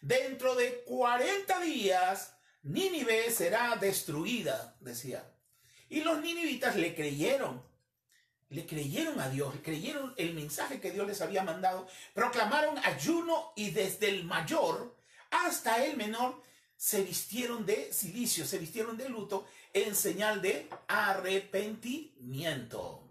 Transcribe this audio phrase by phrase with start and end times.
[0.00, 5.24] Dentro de 40 días, Nínive será destruida, decía.
[5.88, 7.62] Y los ninivitas le creyeron.
[8.48, 13.70] Le creyeron a Dios, creyeron el mensaje que Dios les había mandado, proclamaron ayuno y
[13.70, 14.96] desde el mayor
[15.30, 16.42] hasta el menor
[16.80, 23.06] se vistieron de silicio, se vistieron de luto en señal de arrepentimiento.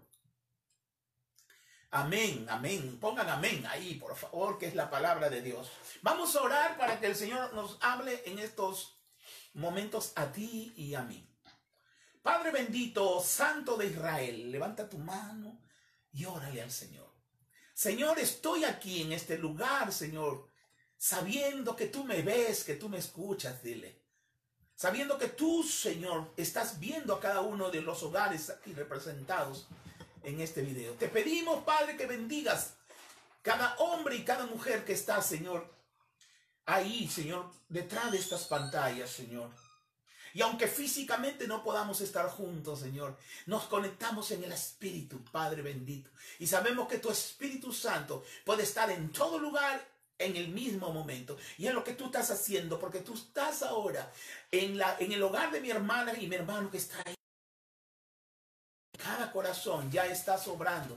[1.92, 2.98] Amén, amén.
[2.98, 5.70] Pongan amén ahí, por favor, que es la palabra de Dios.
[6.02, 8.98] Vamos a orar para que el Señor nos hable en estos
[9.54, 11.24] momentos a ti y a mí.
[12.22, 15.62] Padre bendito, Santo de Israel, levanta tu mano
[16.10, 17.14] y órale al Señor.
[17.72, 20.49] Señor, estoy aquí en este lugar, Señor,
[21.00, 23.98] sabiendo que tú me ves, que tú me escuchas, dile
[24.80, 29.66] sabiendo que tú, Señor, estás viendo a cada uno de los hogares aquí representados
[30.22, 30.94] en este video.
[30.94, 32.76] Te pedimos, Padre, que bendigas
[33.42, 35.70] cada hombre y cada mujer que está, Señor,
[36.64, 39.50] ahí, Señor, detrás de estas pantallas, Señor.
[40.32, 46.08] Y aunque físicamente no podamos estar juntos, Señor, nos conectamos en el Espíritu, Padre bendito.
[46.38, 49.86] Y sabemos que tu Espíritu Santo puede estar en todo lugar
[50.20, 51.36] en el mismo momento.
[51.58, 54.12] Y es lo que tú estás haciendo, porque tú estás ahora
[54.52, 57.14] en, la, en el hogar de mi hermana y mi hermano que está ahí.
[58.96, 60.96] Cada corazón ya está sobrando,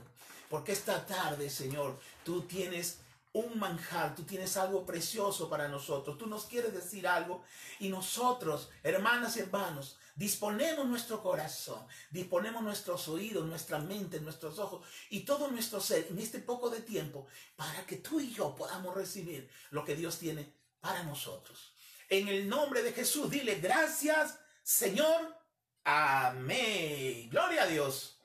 [0.50, 2.98] porque esta tarde, Señor, tú tienes
[3.32, 7.42] un manjar, tú tienes algo precioso para nosotros, tú nos quieres decir algo
[7.80, 14.86] y nosotros, hermanas y hermanos, disponemos nuestro corazón, disponemos nuestros oídos, nuestra mente, nuestros ojos
[15.10, 17.26] y todo nuestro ser en este poco de tiempo
[17.56, 21.74] para que tú y yo podamos recibir lo que Dios tiene para nosotros.
[22.08, 25.36] En el nombre de Jesús, dile gracias, Señor.
[25.84, 27.28] Amén.
[27.30, 28.20] Gloria a Dios.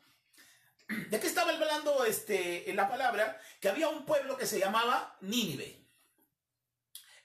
[0.87, 3.39] ¿De qué estaba hablando este, en la palabra?
[3.59, 5.85] Que había un pueblo que se llamaba Nínive.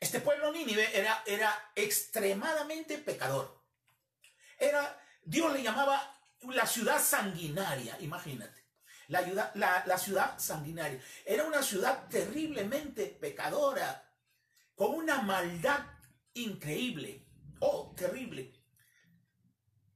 [0.01, 3.64] Este pueblo Nínive era, era extremadamente pecador.
[4.59, 8.63] Era, Dios le llamaba la ciudad sanguinaria, imagínate.
[9.09, 11.01] La, la, ciudad sanguinaria.
[11.25, 14.11] Era una ciudad terriblemente pecadora,
[14.75, 15.85] con una maldad
[16.33, 17.27] increíble.
[17.61, 18.53] Oh, terrible.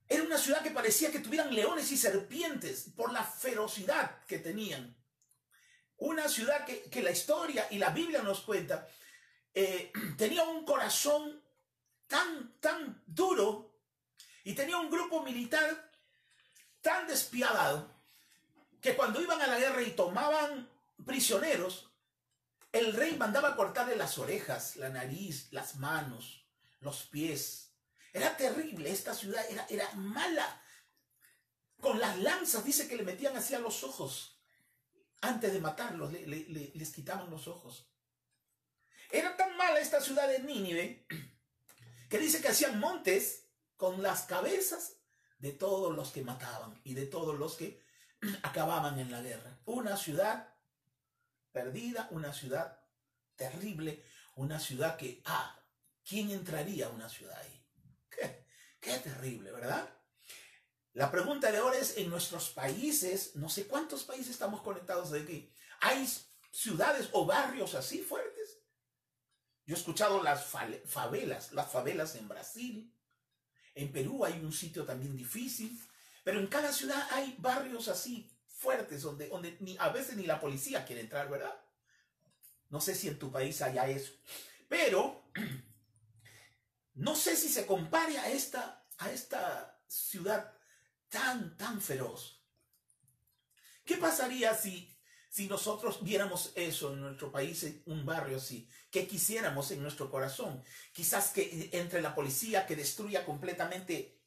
[0.09, 4.97] Era una ciudad que parecía que tuvieran leones y serpientes por la ferocidad que tenían.
[5.99, 8.89] Una ciudad que, la historia y la Biblia nos cuenta
[9.53, 11.43] eh, tenía un corazón
[12.07, 13.68] tan, tan duro
[14.49, 15.93] y tenía un grupo militar
[16.81, 17.95] tan despiadado
[18.81, 20.71] que cuando iban a la guerra y tomaban
[21.05, 21.93] prisioneros,
[22.73, 26.47] el rey mandaba cortarle las orejas, la nariz, las manos,
[26.81, 27.75] los pies.
[28.15, 30.63] Era terrible, esta ciudad era, era mala.
[31.79, 34.41] Con las lanzas dice que le metían hacia los ojos.
[35.21, 37.87] Antes de matarlos, les quitaban los ojos.
[39.11, 41.07] Era tan mala esta ciudad de Nínive
[42.09, 43.48] que dice que hacían montes
[43.79, 44.97] con las cabezas
[45.39, 47.81] de todos los que mataban y de todos los que
[48.43, 49.61] acababan en la guerra.
[49.65, 50.53] Una ciudad
[51.53, 52.81] perdida, una ciudad
[53.37, 54.05] terrible,
[54.35, 55.57] una ciudad que, ah,
[56.05, 57.65] ¿quién entraría a una ciudad ahí?
[58.11, 58.47] Qué,
[58.81, 59.89] qué terrible, ¿verdad?
[60.95, 65.21] La pregunta de ahora es, en nuestros países, no sé cuántos países estamos conectados de
[65.21, 66.09] aquí, ¿hay
[66.51, 68.59] ciudades o barrios así fuertes?
[69.67, 72.93] Yo he escuchado las favelas, las favelas en Brasil,
[73.79, 75.81] en Perú hay un sitio también difícil,
[76.25, 80.41] pero en cada ciudad hay barrios así fuertes donde, donde ni, a veces ni la
[80.41, 81.55] policía quiere entrar, ¿verdad?
[82.71, 84.13] No sé si en tu país haya eso.
[84.69, 85.31] Pero
[86.95, 90.53] no sé si se compare a esta, a esta ciudad
[91.09, 92.43] tan, tan feroz.
[93.85, 94.93] ¿Qué pasaría si,
[95.39, 100.65] si nosotros viéramos eso en nuestro país, un barrio así, ¿qué quisiéramos en nuestro corazón?
[100.93, 104.19] Quizás que entre la policía que destruya completamente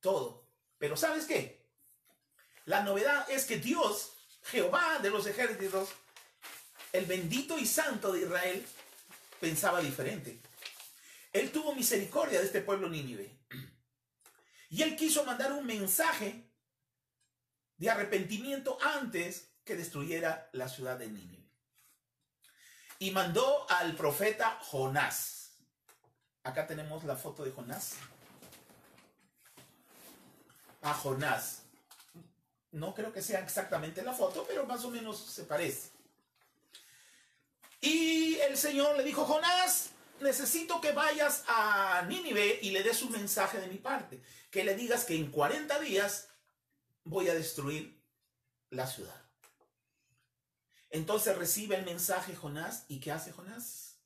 [0.00, 0.46] todo.
[0.76, 1.64] Pero ¿sabes qué?
[2.66, 5.88] La novedad es que Dios, Jehová de los ejércitos,
[6.92, 8.66] el bendito y santo de Israel,
[9.40, 10.42] pensaba diferente.
[11.32, 13.34] Él tuvo misericordia de este pueblo Nínive.
[14.68, 16.50] Y él quiso mandar un mensaje
[17.78, 21.46] de arrepentimiento antes que destruyera la ciudad de Nínive.
[22.98, 25.52] Y mandó al profeta Jonás.
[26.42, 27.96] Acá tenemos la foto de Jonás.
[30.80, 31.64] A Jonás.
[32.72, 35.90] No creo que sea exactamente la foto, pero más o menos se parece.
[37.82, 43.12] Y el Señor le dijo, Jonás, necesito que vayas a Nínive y le des un
[43.12, 44.22] mensaje de mi parte.
[44.50, 46.30] Que le digas que en 40 días
[47.04, 48.02] voy a destruir
[48.70, 49.27] la ciudad.
[50.90, 52.84] Entonces recibe el mensaje Jonás.
[52.88, 53.98] ¿Y qué hace Jonás?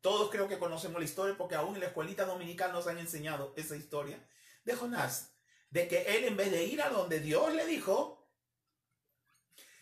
[0.00, 3.54] Todos creo que conocemos la historia porque aún en la escuelita dominical nos han enseñado
[3.56, 4.22] esa historia
[4.64, 5.32] de Jonás.
[5.70, 8.28] De que él en vez de ir a donde Dios le dijo,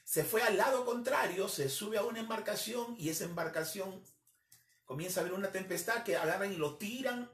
[0.05, 4.03] se fue al lado contrario, se sube a una embarcación y esa embarcación
[4.85, 7.31] comienza a haber una tempestad que agarran y lo tiran.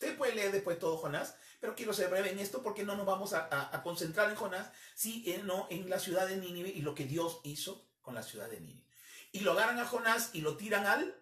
[0.00, 3.04] Usted puede leer después todo Jonás, pero quiero ser breve en esto porque no nos
[3.04, 7.40] vamos a, concentrar en Jonás, sino en la ciudad de Nínive y lo que Dios
[7.42, 8.86] hizo con la ciudad de Nínive.
[9.32, 11.16] Y lo agarran a Jonás y lo tiran al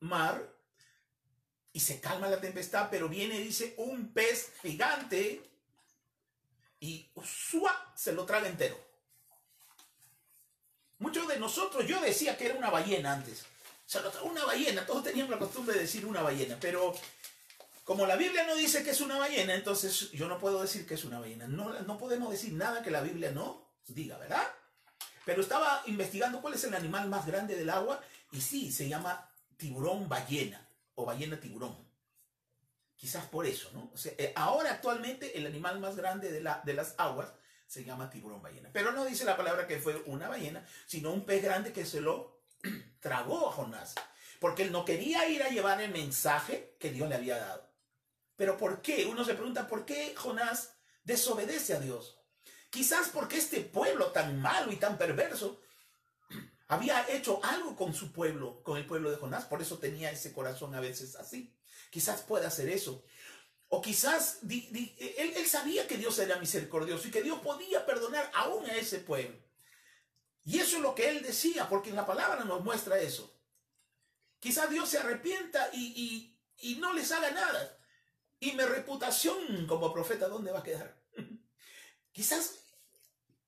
[0.00, 0.46] mar
[1.72, 5.42] y se calma la tempestad, pero viene, dice, un pez gigante
[6.78, 7.94] y ¡usua!
[7.96, 8.78] se lo traga entero.
[10.98, 13.46] Muchos de nosotros, yo decía que era una ballena antes.
[13.86, 16.94] Se lo traga una ballena, todos teníamos la costumbre de decir una ballena, pero
[17.86, 20.94] como la Biblia no dice que es una ballena, entonces yo no puedo decir que
[20.94, 21.46] es una ballena.
[21.46, 24.42] No, no podemos decir nada que la Biblia no diga, ¿verdad?
[25.24, 28.02] Pero estaba investigando cuál es el animal más grande del agua
[28.32, 31.76] y sí, se llama tiburón ballena o ballena tiburón.
[32.96, 33.92] Quizás por eso, ¿no?
[34.18, 37.34] Eh, ahora actualmente el animal más grande de, la, de las aguas
[37.68, 38.68] se llama tiburón ballena.
[38.72, 42.00] Pero no dice la palabra que fue una ballena, sino un pez grande que se
[42.00, 42.40] lo
[42.98, 43.94] tragó a Jonás.
[44.40, 47.65] Porque él no quería ir a llevar el mensaje que Dios le había dado.
[48.36, 49.06] Pero ¿por qué?
[49.06, 50.74] Uno se pregunta, ¿por qué Jonás
[51.04, 52.18] desobedece a Dios?
[52.70, 55.60] Quizás porque este pueblo tan malo y tan perverso
[56.68, 60.32] había hecho algo con su pueblo, con el pueblo de Jonás, por eso tenía ese
[60.32, 61.56] corazón a veces así.
[61.90, 63.04] Quizás pueda hacer eso.
[63.68, 68.76] O quizás él, sabía que Dios era misericordioso y que Dios podía perdonar aún a
[68.76, 69.36] ese pueblo.
[70.44, 73.36] Y eso es lo que él decía, porque en la palabra nos muestra eso.
[74.38, 77.75] Quizás Dios se arrepienta y, y, y no les haga nada.
[78.40, 80.96] ¿Y mi reputación como profeta dónde va a quedar?
[82.12, 82.60] Quizás,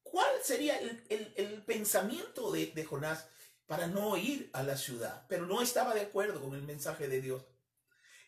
[0.02, 3.26] ¿cuál sería el, pensamiento de, de Jonás
[3.66, 5.26] para no ir a la ciudad?
[5.28, 7.44] Pero no estaba de acuerdo con el mensaje de Dios.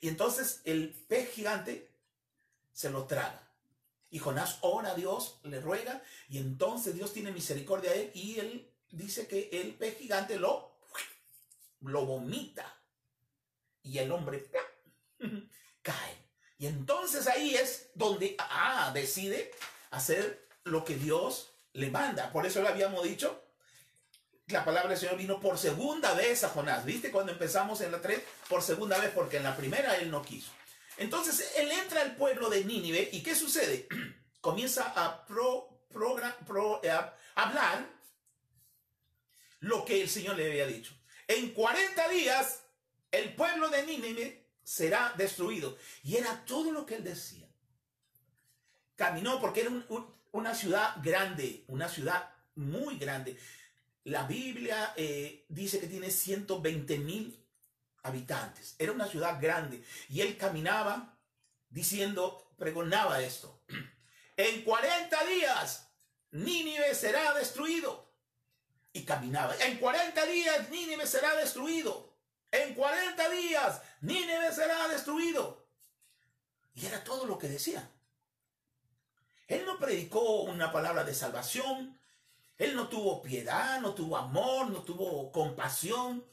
[0.01, 1.91] Y entonces el pez gigante
[2.73, 3.47] se lo traga.
[4.11, 8.41] Y Jonás ora a Dios, le ruega, y entonces Dios tiene misericordia de él, y
[8.41, 10.79] él dice que el pez gigante lo,
[11.81, 12.77] lo vomita.
[13.83, 14.51] Y el hombre
[15.83, 16.20] cae.
[16.61, 19.51] Y entonces ahí es donde ah, decide
[19.91, 22.31] hacer lo que Dios le manda.
[22.33, 23.43] Por eso le habíamos dicho,
[24.49, 26.85] la palabra del Señor vino por segunda vez a Jonás.
[26.85, 27.11] ¿Viste?
[27.11, 30.53] Cuando empezamos en la 3, por segunda vez, porque en la primera él no quiso.
[30.99, 33.89] Entonces él entra al pueblo de Nínive y ¿qué sucede?
[34.43, 35.81] Comienza a pro,
[36.83, 37.01] eh,
[37.37, 37.87] hablar
[39.61, 40.93] lo que el Señor le había dicho.
[41.27, 42.65] En 40 días
[43.13, 45.77] el pueblo de Nínive será destruido.
[46.03, 47.49] Y era todo lo que él decía.
[48.97, 49.71] Caminó porque era
[50.33, 53.39] una ciudad grande, una ciudad muy grande.
[54.05, 57.45] La Biblia eh, dice que tiene 120 mil
[58.03, 58.75] habitantes.
[58.79, 59.83] Era una ciudad grande.
[60.09, 61.19] Y él caminaba
[61.69, 63.63] diciendo, pregonaba esto.
[64.37, 65.91] En 40 días
[66.31, 68.11] Nínive será destruido.
[68.93, 69.55] Y caminaba.
[69.65, 72.10] En 40 días Nínive será destruido.
[72.53, 75.67] En 40 días Nínive será destruido.
[76.75, 77.91] Y era todo lo que decía.
[79.47, 81.99] Él no predicó una palabra de salvación.
[82.57, 86.25] Él no tuvo piedad, no tuvo amor, no tuvo compasión.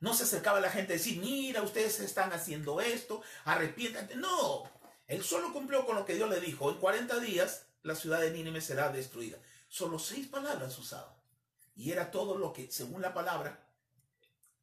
[0.00, 4.16] No se acercaba a la gente a decir, mira, ustedes están haciendo esto, arrepiéntate.
[4.16, 4.64] No,
[5.06, 6.70] él solo cumplió con lo que Dios le dijo.
[6.70, 9.38] En 40 días la ciudad de Nínive será destruida.
[9.68, 11.14] Solo seis palabras usaba.
[11.76, 13.62] Y era todo lo que, según la palabra,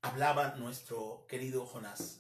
[0.02, 2.20] hablaba nuestro querido Jonás.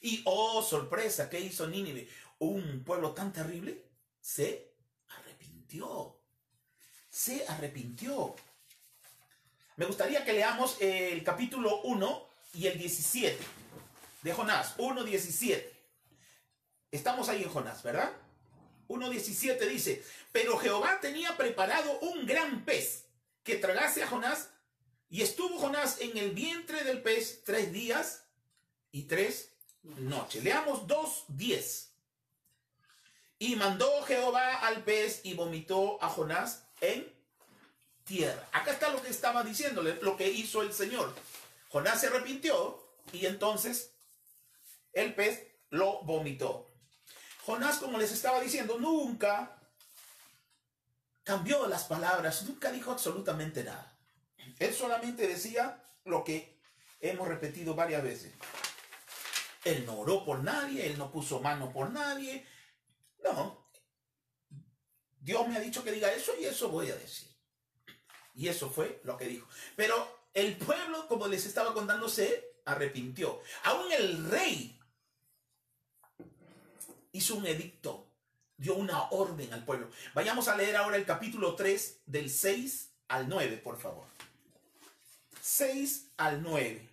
[0.00, 2.08] Y oh, sorpresa, ¿qué hizo Nínive?
[2.38, 3.84] Un pueblo tan terrible
[4.20, 4.74] se
[5.08, 6.20] arrepintió.
[7.08, 8.36] se arrepintió.
[9.76, 13.38] Me gustaría que leamos el capítulo 1 y el 17
[14.22, 15.64] de Jonás, 1.17.
[16.90, 18.12] Estamos ahí en Jonás, ¿verdad?
[18.88, 23.04] 1.17 dice, pero Jehová tenía preparado un gran pez
[23.42, 24.50] que tragase a Jonás
[25.10, 28.24] y estuvo Jonás en el vientre del pez tres días
[28.92, 30.44] y tres noches.
[30.44, 31.88] Leamos 2.10.
[33.38, 37.10] Y mandó Jehová al pez y vomitó a Jonás en
[38.04, 38.46] tierra.
[38.52, 41.14] Acá está lo que estaba diciéndole, lo que hizo el Señor.
[41.70, 43.92] Jonás se arrepintió y entonces
[44.92, 46.70] el pez lo vomitó.
[47.44, 49.58] Jonás, como les estaba diciendo, nunca
[51.22, 53.97] cambió las palabras, nunca dijo absolutamente nada.
[54.58, 56.58] Él solamente decía lo que
[57.00, 58.34] hemos repetido varias veces.
[59.64, 62.46] Él no oró por nadie, él no puso mano por nadie,
[63.22, 63.68] no.
[65.20, 67.28] Dios me ha dicho que diga eso y eso voy a decir.
[68.34, 69.48] Y eso fue lo que dijo.
[69.76, 73.40] Pero el pueblo, como les estaba contando, se arrepintió.
[73.64, 74.80] Aún el rey
[77.12, 78.12] hizo un edicto,
[78.56, 79.90] dio una orden al pueblo.
[80.14, 84.06] Vayamos a leer ahora el capítulo 3 del 6 al 9, por favor.
[85.48, 86.86] 6 al 9.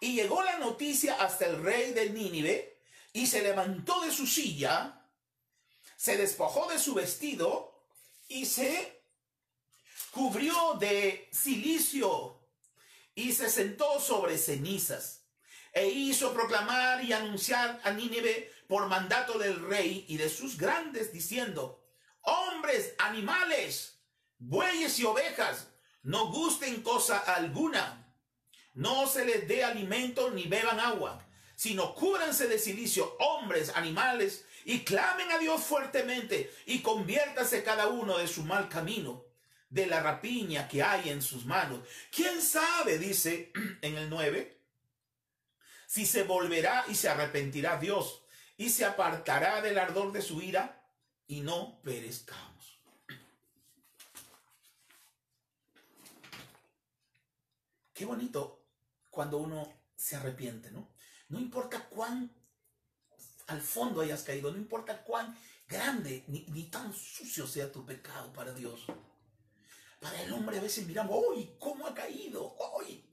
[0.00, 5.06] Y llegó la noticia hasta el rey de Nínive y se levantó de su silla,
[5.96, 7.84] se despojó de su vestido
[8.26, 9.00] y se
[10.10, 12.40] cubrió de silicio
[13.14, 15.22] y se sentó sobre cenizas
[15.72, 21.12] e hizo proclamar y anunciar a Nínive por mandato del rey y de sus grandes
[21.12, 21.80] diciendo,
[22.22, 24.00] hombres, animales,
[24.38, 25.67] bueyes y ovejas,
[26.02, 28.14] no gusten cosa alguna,
[28.74, 31.24] no se les dé alimento ni beban agua
[31.58, 38.16] sino cúbranse de silicio hombres, animales, y clamen a Dios fuertemente, y conviértase cada uno
[38.16, 39.24] de su mal camino,
[39.68, 41.80] de la rapiña que hay en sus manos.
[42.12, 43.50] ¿Quién sabe, dice
[43.82, 44.56] en el 9,
[45.88, 48.22] si se volverá y se arrepentirá Dios,
[48.56, 50.88] y se apartará del ardor de su ira,
[51.26, 52.47] y no perezcamos?
[57.98, 58.62] Qué bonito
[59.10, 60.94] cuando uno se arrepiente, ¿no?
[61.30, 62.32] No importa cuán
[63.48, 65.36] al fondo hayas caído, no importa cuán
[65.66, 68.86] grande ni, tan sucio sea tu pecado para Dios.
[70.00, 71.56] Para el hombre a veces miramos, ¡uy!
[71.58, 72.56] ¿Cómo ha caído?
[72.78, 73.04] ¡Uy!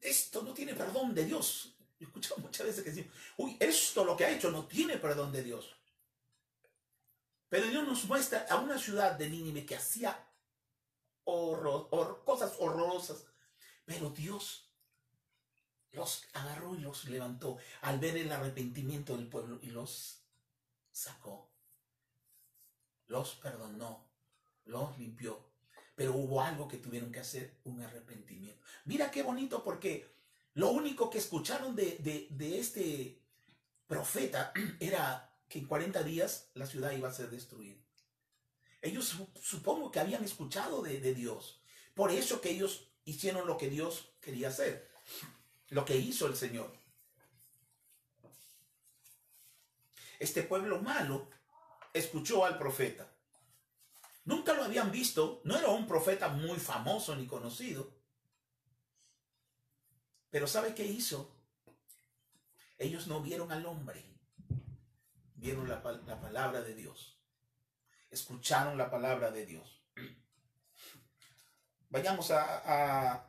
[0.00, 1.74] Esto no tiene perdón de Dios.
[1.98, 5.42] Escuchamos muchas veces que decimos, uy, esto lo que ha hecho no tiene perdón de
[5.42, 5.74] Dios.
[7.48, 10.24] Pero Dios nos muestra a una ciudad de Nínive que hacía
[11.24, 13.24] horror, cosas horrorosas.
[13.90, 14.70] Pero Dios
[15.90, 20.22] los agarró y los levantó al ver el arrepentimiento del pueblo y los
[20.92, 21.50] sacó.
[23.08, 24.08] Los perdonó,
[24.64, 25.44] los limpió.
[25.96, 28.64] Pero hubo algo que tuvieron que hacer, un arrepentimiento.
[28.84, 30.14] Mira qué bonito porque
[30.54, 33.20] lo único que escucharon de, este
[33.88, 37.80] profeta era que en 40 días la ciudad iba a ser destruida.
[38.82, 41.60] Ellos supongo que habían escuchado de, de Dios.
[41.92, 44.90] Por eso que ellos hicieron lo que Dios quería hacer
[45.70, 46.70] lo que hizo el Señor.
[50.18, 51.30] Este pueblo malo
[51.94, 53.10] escuchó al profeta.
[54.24, 57.96] Nunca lo habían visto, no era un profeta muy famoso ni conocido.
[60.28, 61.34] Pero ¿sabe qué hizo?
[62.76, 64.04] Ellos no vieron al hombre,
[65.34, 67.18] vieron la, palabra de Dios.
[68.10, 69.79] Escucharon la palabra de Dios.
[71.90, 73.26] Vayamos a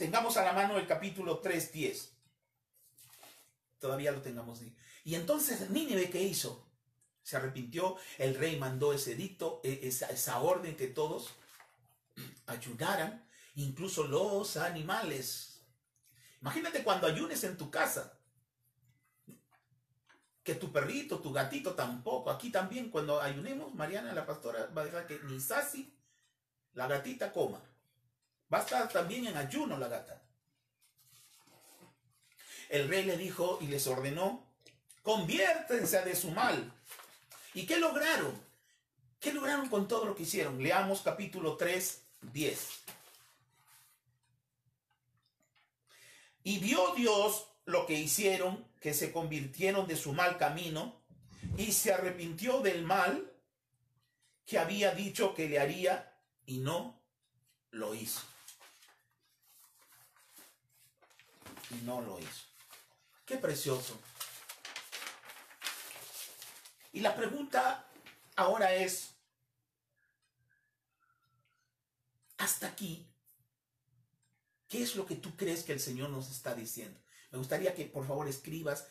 [0.00, 2.08] tengamos a la mano el capítulo 3.10.
[3.78, 4.74] Todavía lo tengamos ahí.
[5.04, 6.66] Y entonces Nínive, ¿qué hizo?
[7.22, 11.34] Se arrepintió, el rey mandó ese edicto, e, esa, esa orden que todos
[12.46, 15.60] ayudaran, incluso los animales.
[16.40, 18.18] Imagínate cuando ayunes en tu casa,
[20.42, 22.30] que tu perrito, tu gatito tampoco.
[22.30, 25.94] Aquí también cuando ayunemos, Mariana, la pastora, va a dejar que ni Sasi,
[26.72, 27.60] la gatita, coma.
[28.52, 30.20] Va a estar también en ayuno la gata.
[32.68, 34.46] El rey le dijo y les ordenó,
[35.02, 36.72] conviértense de su mal.
[37.54, 38.40] ¿Y qué lograron?
[39.20, 40.62] ¿Qué lograron con todo lo que hicieron?
[40.62, 42.02] Leamos capítulo 3,
[42.32, 42.68] 10.
[46.44, 51.00] Y vio Dios lo que hicieron, que se convirtieron de su mal camino,
[51.56, 53.30] y se arrepintió del mal
[54.46, 56.12] que había dicho que le haría,
[56.46, 57.00] y no
[57.70, 58.29] lo hizo.
[61.70, 62.46] Y no lo hizo.
[63.24, 63.98] Qué precioso.
[66.92, 67.88] Y la pregunta
[68.36, 69.14] ahora es,
[72.38, 73.06] hasta aquí,
[74.68, 77.00] ¿qué es lo que tú crees que el Señor nos está diciendo?
[77.30, 78.88] Me gustaría que por favor escribas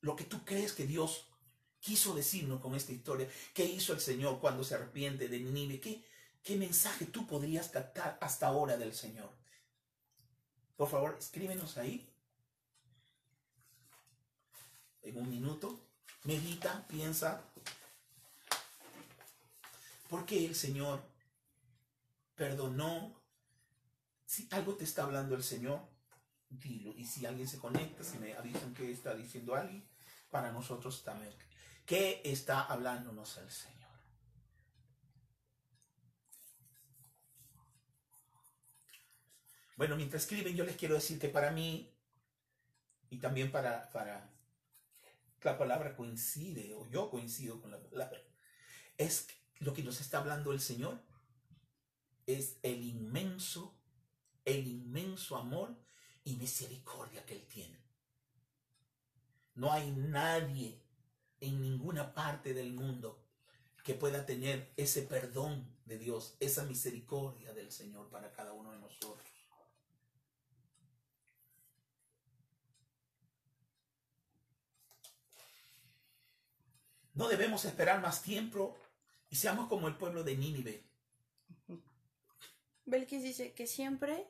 [0.00, 1.28] lo que tú crees que Dios
[1.80, 3.28] quiso decirnos con esta historia.
[3.54, 5.80] ¿Qué hizo el Señor cuando se arrepiente de Nínive?
[5.80, 6.04] ¿Qué,
[6.42, 9.32] ¿Qué mensaje tú podrías captar hasta ahora del Señor?
[10.76, 12.11] Por favor, escríbenos ahí.
[15.14, 15.78] Un minuto,
[16.24, 17.42] medita, piensa.
[20.08, 21.02] ¿Por qué el Señor
[22.34, 23.20] perdonó?
[24.24, 25.80] Si algo te está hablando el Señor,
[26.48, 26.94] dilo.
[26.96, 29.86] Y si alguien se conecta, si me avisan que está diciendo alguien,
[30.30, 31.34] para nosotros también.
[31.84, 33.90] ¿Qué está hablándonos el Señor?
[39.76, 41.92] Bueno, mientras escriben, yo les quiero decir que para mí,
[43.10, 44.30] y también para, para
[45.44, 48.20] la palabra coincide, o yo coincido con la palabra,
[48.98, 49.26] es
[49.58, 51.00] lo que nos está hablando el Señor,
[52.26, 53.74] es el inmenso,
[54.44, 55.76] el inmenso amor
[56.24, 57.78] y misericordia que Él tiene.
[59.54, 60.80] No hay nadie
[61.40, 63.22] en ninguna parte del mundo
[63.84, 68.78] que pueda tener ese perdón de Dios, esa misericordia del Señor para cada uno de
[68.78, 69.31] nosotros.
[77.14, 78.76] No debemos esperar más tiempo
[79.28, 80.84] y seamos como el pueblo de Nínive.
[82.84, 84.26] Belkis dice que siempre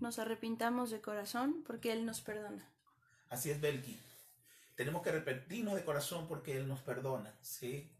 [0.00, 2.68] nos arrepintamos de corazón porque Él nos perdona.
[3.28, 3.98] Así es, Belki.
[4.74, 7.34] Tenemos que arrepentirnos de corazón porque Él nos perdona.
[7.40, 7.90] ¿sí?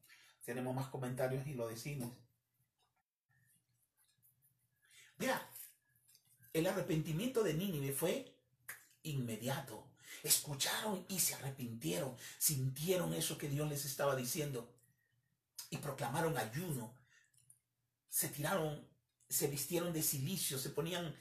[0.44, 2.12] Tenemos más comentarios y lo decimos.
[5.18, 5.40] Mira,
[6.52, 8.34] el arrepentimiento de Nínive fue
[9.02, 9.84] inmediato.
[10.22, 14.72] Escucharon y se arrepintieron, sintieron eso que Dios les estaba diciendo
[15.70, 16.94] y proclamaron ayuno.
[18.08, 18.86] Se tiraron,
[19.28, 21.14] se vistieron de silicio, se ponían,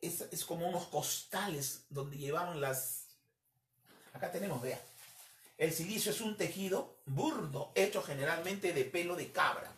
[0.00, 3.06] es, es como unos costales donde llevaban las...
[4.12, 4.80] Acá tenemos, vea.
[5.58, 9.72] El silicio es un tejido burdo, hecho generalmente de pelo de cabra.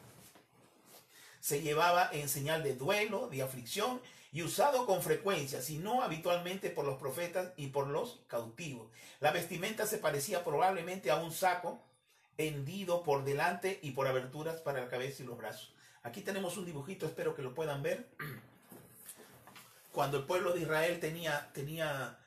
[1.41, 4.01] Se llevaba en señal de duelo, de aflicción
[4.33, 8.91] y usado con frecuencia, si no habitualmente por los profetas y por los cautivos.
[9.19, 11.83] La vestimenta se parecía probablemente a un saco
[12.39, 15.75] hendido por delante y por aberturas para la cabeza y los brazos.
[16.03, 18.09] Aquí tenemos un dibujito, espero que lo puedan ver.
[19.93, 22.19] Cuando el pueblo de Israel tenía, tenía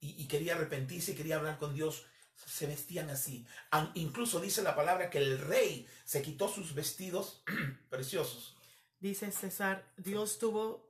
[0.00, 3.46] y, quería arrepentirse y quería hablar con Dios, se vestían así.
[3.94, 7.42] Incluso dice la palabra que el rey se quitó sus vestidos
[7.90, 8.55] preciosos
[9.00, 10.88] dice César, Dios tuvo,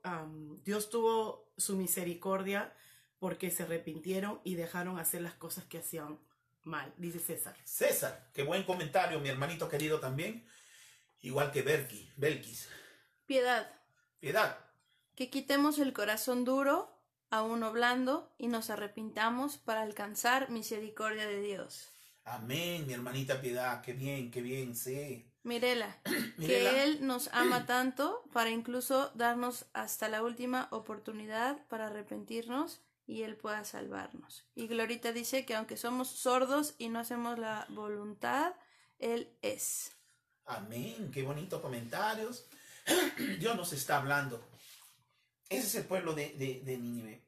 [0.63, 2.73] Dios tuvo su misericordia
[3.19, 6.19] porque se arrepintieron y dejaron hacer las cosas que hacían
[6.63, 7.55] mal, dice César.
[7.63, 10.47] César, qué buen comentario, mi hermanito querido también,
[11.21, 12.69] igual que Berki, Belkis.
[13.25, 13.71] Piedad.
[14.19, 14.57] Piedad.
[15.15, 16.97] Que quitemos el corazón duro
[17.29, 21.91] a uno blando y nos arrepintamos para alcanzar misericordia de Dios.
[22.29, 25.31] Amén, mi hermanita Piedad, qué bien, qué bien, sí.
[25.43, 25.97] Mirela,
[26.37, 33.21] que Él nos ama tanto para incluso darnos hasta la última oportunidad para arrepentirnos y
[33.21, 34.45] Él pueda salvarnos.
[34.55, 38.53] Y Glorita dice que aunque somos sordos y no hacemos la voluntad,
[38.99, 39.93] Él es.
[40.45, 42.49] Amén, qué bonitos comentarios.
[43.39, 44.45] Dios nos está hablando.
[45.47, 47.25] Ese es el pueblo de, de, de Nínive.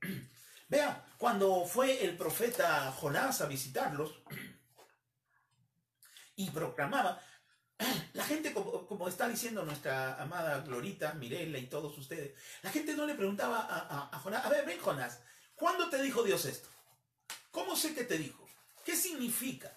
[0.68, 4.22] Vea, cuando fue el profeta Jonás a visitarlos
[6.40, 7.22] y proclamaba,
[8.14, 13.06] la gente, como, está diciendo nuestra amada Glorita, Mirela y todos ustedes, la gente no
[13.06, 15.20] le preguntaba a, a, Jonás, a ver, ven Jonás,
[15.54, 16.70] ¿cuándo te dijo Dios esto?
[17.52, 18.48] ¿Cómo sé que te dijo?
[18.86, 19.76] ¿Qué significa?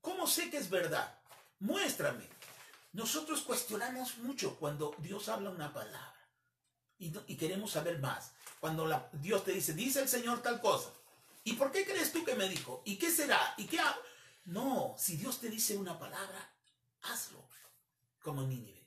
[0.00, 1.18] ¿Cómo sé que es verdad?
[1.58, 2.26] Muéstrame.
[2.92, 6.28] Nosotros cuestionamos mucho cuando Dios habla una palabra
[6.98, 8.32] y, y queremos saber más.
[8.58, 10.90] Cuando Dios te dice, dice el Señor tal cosa.
[11.44, 12.82] ¿Y por qué crees tú que me dijo?
[12.86, 13.54] ¿Y qué será?
[13.58, 13.78] ¿Y qué
[14.44, 16.52] No, si Dios te dice una palabra,
[17.02, 17.48] hazlo
[18.20, 18.82] como Nínive.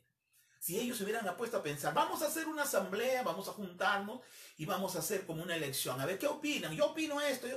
[0.59, 4.21] Si ellos se hubieran apuesto a pensar, vamos a hacer una asamblea, vamos a juntarnos
[4.57, 7.47] y vamos a hacer como una elección, a ver qué opinan, yo opino esto.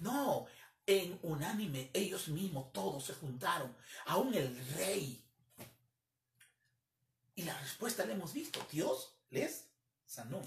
[0.00, 0.46] No,
[0.86, 3.74] en unánime, ellos mismos todos se juntaron,
[4.06, 5.24] aún el rey.
[7.34, 9.68] Y la respuesta la hemos visto, Dios les
[10.04, 10.42] sanó.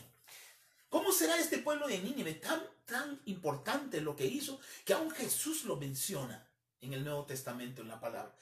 [0.90, 5.64] ¿Cómo será este pueblo de Nínive tan, tan importante lo que hizo que aún Jesús
[5.64, 6.48] lo menciona
[6.82, 8.36] en el Nuevo Testamento, en la palabra?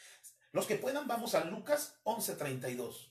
[0.52, 3.10] Los que puedan, vamos a Lucas 11:32.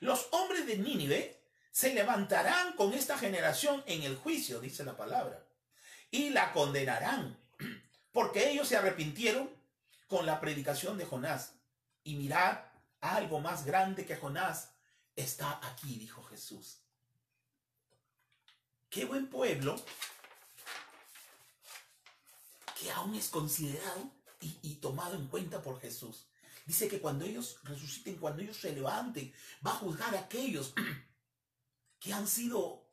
[0.00, 5.44] Los hombres de Nínive se levantarán con esta generación en el juicio, dice la palabra,
[6.10, 7.38] y la condenarán,
[8.12, 9.50] porque ellos se arrepintieron
[10.06, 11.54] con la predicación de Jonás.
[12.04, 12.58] Y mirad
[13.00, 14.72] Algo más grande que Jonás
[15.14, 16.80] está aquí, dijo Jesús.
[18.90, 19.76] Qué buen pueblo
[22.80, 24.10] que aún es considerado
[24.40, 26.26] y, tomado en cuenta por Jesús.
[26.64, 29.32] Dice que cuando ellos resuciten, cuando ellos se levanten,
[29.66, 30.74] va a juzgar a aquellos
[31.98, 32.86] que han sido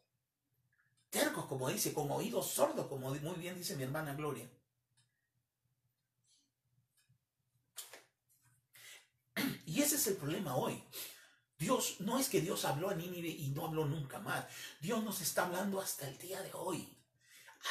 [1.10, 4.50] tercos, como dice, con oídos sordos, como muy bien dice mi hermana Gloria.
[9.68, 10.82] Y ese es el problema hoy.
[11.58, 14.46] Dios, no es que Dios habló a Nínive y no habló nunca más.
[14.82, 16.95] Dios nos está hablando hasta el día de hoy.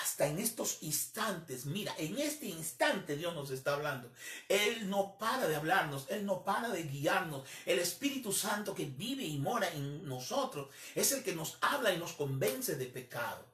[0.02, 1.66] Hasta en estos instantes.
[1.66, 4.10] Mira, en este instante Dios nos está hablando.
[4.48, 6.06] Él no para de hablarnos.
[6.08, 7.46] Él no para de guiarnos.
[7.64, 11.98] El Espíritu Santo que vive y mora en nosotros es el que nos habla y
[11.98, 13.46] nos convence de pecado.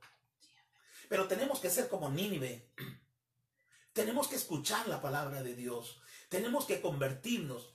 [1.08, 2.70] Pero tenemos que ser como Nínive.
[3.92, 6.00] Tenemos que escuchar la palabra de Dios.
[6.28, 7.74] Tenemos que convertirnos.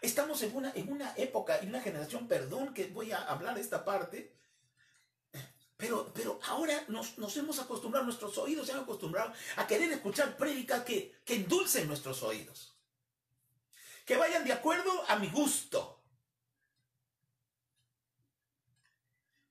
[0.00, 3.84] Estamos en una, en una época, en una generación, perdón que voy a hablar esta
[3.84, 4.32] parte,
[5.76, 10.84] pero, pero ahora nos, hemos acostumbrado, nuestros oídos se han acostumbrado a querer escuchar prédicas
[10.84, 12.76] que, que endulcen nuestros oídos.
[14.04, 16.02] Que vayan de acuerdo a mi gusto.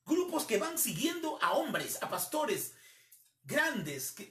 [0.05, 2.73] Grupos que van siguiendo a hombres, a pastores,
[3.43, 4.25] grandes que,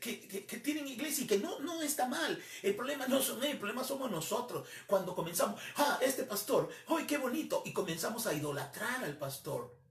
[0.64, 2.42] tienen iglesia y que no, no está mal.
[2.62, 4.66] El problema no son ellos, el problema somos nosotros.
[4.86, 7.62] Cuando comenzamos, ah, este pastor, ¡ay, qué bonito!
[7.66, 9.81] Y comenzamos a idolatrar al pastor.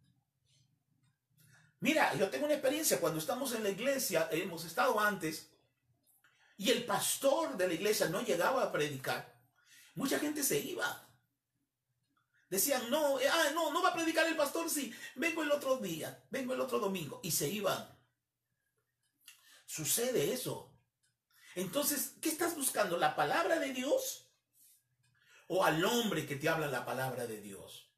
[1.81, 5.51] Mira, yo tengo una experiencia cuando estamos en la iglesia, hemos estado antes,
[6.55, 9.41] y el pastor de la iglesia no llegaba a predicar.
[9.95, 11.09] Mucha gente se iba.
[12.49, 16.23] Decían, no, ah, no, no va a predicar el pastor, sí, vengo el otro día,
[16.29, 17.19] vengo el otro domingo.
[17.23, 17.97] Y se iban.
[19.65, 20.71] Sucede eso.
[21.55, 22.95] Entonces, ¿qué estás buscando?
[22.97, 24.29] ¿La palabra de Dios?
[25.47, 27.90] ¿O al hombre que te habla la palabra de Dios?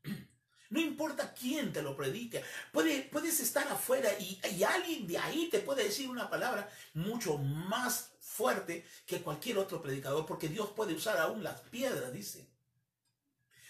[0.73, 2.43] No importa quién te lo predique.
[2.71, 8.09] puedes estar afuera y, y, alguien de ahí te puede decir una palabra mucho más
[8.19, 12.47] fuerte que cualquier otro predicador, porque Dios puede usar aún las piedras, dice.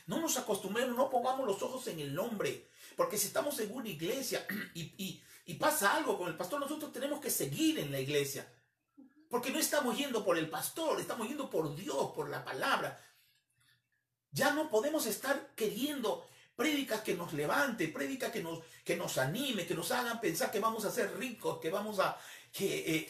[0.07, 3.89] No nos acostumbremos, no pongamos los ojos en el hombre, porque si estamos en una
[3.89, 8.49] iglesia y, y pasa algo con el pastor, nosotros tenemos que seguir en la iglesia.
[9.29, 12.97] Porque no estamos yendo por el pastor, estamos yendo por Dios, por la palabra.
[14.31, 19.65] Ya no podemos estar queriendo prédicas que nos levante, prédicas que nos, que nos anime,
[19.65, 22.17] que nos hagan pensar que vamos a ser ricos, que vamos a,
[22.51, 23.09] que,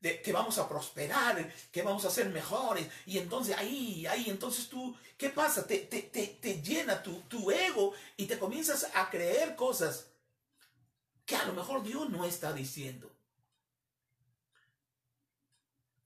[0.00, 2.88] eh, que vamos a prosperar, que vamos a ser mejores.
[3.06, 5.66] Y entonces ahí, ahí, entonces tú, ¿qué pasa?
[5.66, 10.06] Te, te, te, te llena tu, tu ego y te comienzas a creer cosas
[11.26, 13.10] que a lo mejor Dios no está diciendo.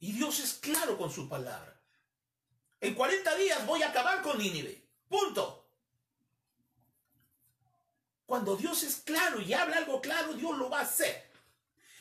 [0.01, 1.81] Y Dios es claro con su palabra.
[2.81, 4.87] En 40 días voy a acabar con Nínive.
[5.09, 5.64] Punto.
[8.35, 11.31] Cuando Dios es claro y habla algo claro, Dios lo va a hacer.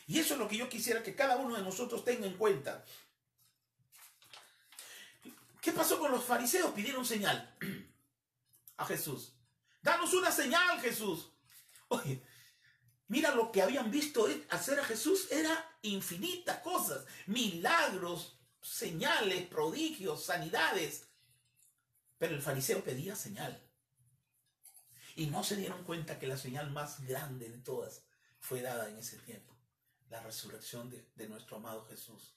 [0.07, 2.83] Y eso es lo que yo quisiera que cada uno de nosotros tenga en cuenta.
[5.61, 6.71] ¿Qué pasó con los fariseos?
[6.71, 7.55] Pidieron señal
[8.77, 9.33] a Jesús.
[9.83, 11.29] Danos una señal, Jesús.
[11.89, 12.23] Oye,
[13.09, 21.03] Mira lo que habían visto hacer a Jesús, era infinitas cosas, milagros, señales, prodigios, sanidades.
[22.17, 23.62] Pero el fariseo pedía señal.
[25.15, 28.03] Y no se dieron cuenta que la señal más grande de todas
[28.39, 29.55] fue dada en ese tiempo,
[30.09, 32.33] la resurrección de, nuestro amado Jesús.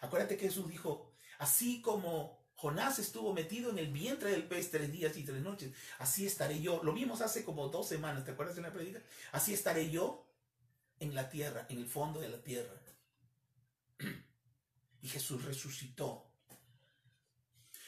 [0.00, 4.92] Acuérdate que Jesús dijo, así como Jonás estuvo metido en el vientre del pez tres
[4.92, 5.72] días y tres noches.
[5.98, 6.82] Así estaré yo.
[6.82, 9.02] Lo vimos hace como dos semanas, ¿te acuerdas de la predica?
[9.32, 10.26] Así estaré yo
[10.98, 12.74] en la tierra, en el fondo de la tierra.
[15.02, 16.30] Y Jesús resucitó.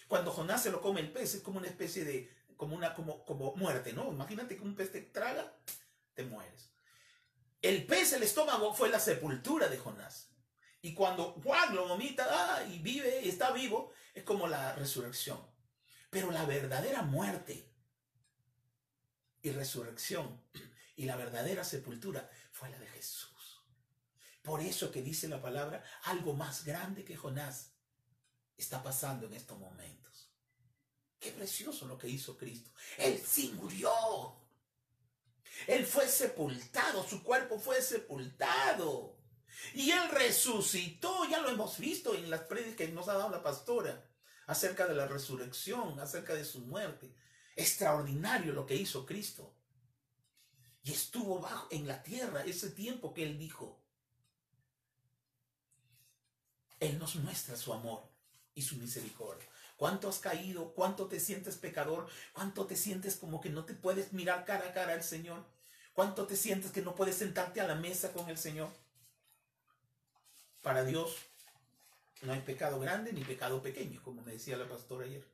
[0.09, 2.31] Cuando Jonás se lo come el pez, es como una especie de,
[2.63, 4.13] como una, como, como muerte, ¿no?
[4.13, 5.53] Imagínate que un pez te traga,
[6.15, 6.71] te mueres.
[7.61, 10.29] El pez, el estómago, fue la sepultura de Jonás.
[10.81, 15.45] Y cuando Juan lo vomita ah, y vive y está vivo, es como la resurrección.
[16.09, 17.69] Pero la verdadera muerte
[19.43, 20.41] y resurrección
[20.95, 23.61] y la verdadera sepultura fue la de Jesús.
[24.41, 27.73] Por eso que dice la palabra, algo más grande que Jonás
[28.57, 30.12] está pasando en estos momentos.
[31.23, 32.73] Qué precioso lo que hizo Cristo.
[32.99, 33.93] Él sí murió.
[35.69, 39.17] Él fue sepultado, su cuerpo fue sepultado.
[39.75, 43.41] Y Él resucitó, ya lo hemos visto en las prédicas que nos ha dado la
[43.41, 44.05] pastora,
[44.49, 47.15] acerca de la resurrección, acerca de su muerte.
[47.55, 49.55] Extraordinario lo que hizo Cristo.
[50.83, 53.81] Y estuvo bajo en la tierra ese tiempo que Él dijo.
[56.81, 58.11] Él nos muestra su amor
[58.57, 59.52] y su misericordia.
[59.83, 64.13] Cuánto has caído, cuánto te sientes pecador, cuánto te sientes como que no te puedes
[64.13, 65.45] mirar cara a cara al Señor,
[65.93, 68.71] cuánto te sientes que no puedes sentarte a la mesa con el Señor.
[70.61, 71.17] Para Dios
[72.21, 75.27] no hay pecado grande ni pecado pequeño, como me decía la pastora ayer.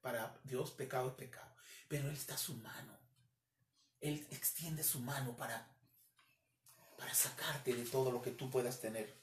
[0.00, 1.54] Para Dios pecado es pecado.
[1.86, 2.98] Pero Él está su mano.
[4.00, 5.64] Él extiende su mano para,
[6.98, 9.14] para sacarte de todo lo que tú puedas tener.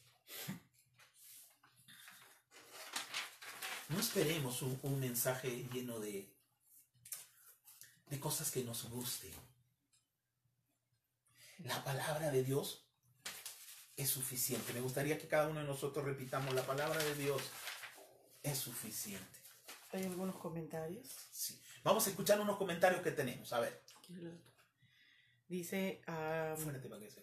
[3.91, 6.30] No esperemos un, un mensaje lleno de,
[8.10, 9.32] de cosas que nos gusten.
[11.65, 12.86] La palabra de Dios
[13.97, 14.73] es suficiente.
[14.73, 17.41] Me gustaría que cada uno de nosotros repitamos, la palabra de Dios
[18.43, 19.39] es suficiente.
[19.91, 21.08] ¿Hay algunos comentarios?
[21.32, 21.60] Sí.
[21.84, 23.51] Vamos a escuchar unos comentarios que tenemos.
[23.54, 23.82] A ver.
[25.47, 26.56] Dice, ah,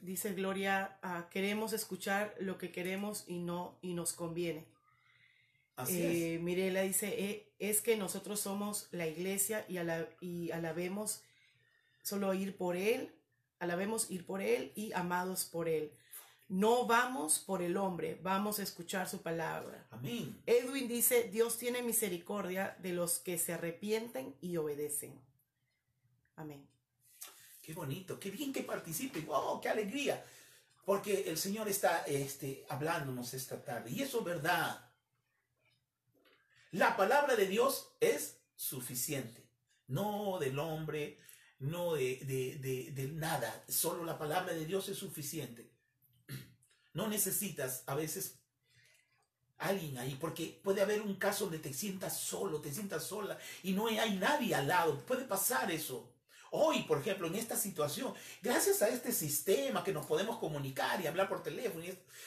[0.03, 4.67] dice Gloria, ah, queremos escuchar lo que queremos y no y nos conviene.
[5.79, 11.23] Así Eh, Mirela dice, "Eh, es que nosotros somos la iglesia y, ala- y alabemos
[12.03, 13.15] solo ir por Él,
[13.61, 15.93] alabemos ir por Él y amados por Él.
[16.49, 19.87] No vamos por el hombre, vamos a escuchar su palabra.
[19.91, 20.41] Amén.
[20.47, 25.13] Edwin dice, Dios tiene misericordia de los que se arrepienten y obedecen.
[26.37, 26.67] Amén.
[27.63, 29.27] Qué bonito, qué bien que participen.
[29.27, 29.61] ¡Wow!
[29.61, 30.25] ¡Qué alegría!
[30.87, 33.91] Porque el Señor está este, hablándonos esta tarde.
[33.91, 34.88] Y eso es verdad.
[36.73, 39.49] La palabra de Dios es suficiente.
[39.87, 41.19] No del hombre,
[41.61, 43.65] no de, de, de- nada.
[43.69, 45.71] Solo la palabra de Dios es suficiente.
[46.95, 48.41] No necesitas a veces
[49.59, 53.73] alguien ahí, porque puede haber un caso donde te sientas solo, te sientas sola y
[53.73, 54.99] no hay nadie al lado.
[55.07, 56.13] Puede pasar eso.
[56.51, 61.07] Hoy, por ejemplo, en esta situación, gracias a este sistema que nos podemos comunicar y
[61.07, 61.85] hablar por teléfono,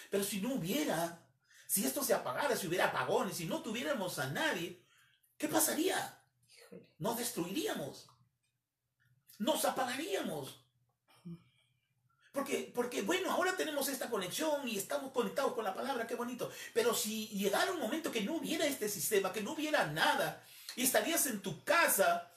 [0.10, 1.26] pero si no hubiera,
[1.72, 4.84] si esto se apagara, si hubiera apagones, si no tuviéramos a nadie,
[5.38, 6.22] ¿qué pasaría?
[6.98, 8.10] Nos destruiríamos.
[9.40, 10.66] Nos apagaríamos.
[12.34, 16.52] Porque, porque, bueno, ahora tenemos esta conexión y estamos conectados con la palabra, qué bonito.
[16.74, 20.84] Pero si llegara un momento que no hubiera este sistema, que no hubiera nada, y
[20.84, 22.34] estarías en tu casa,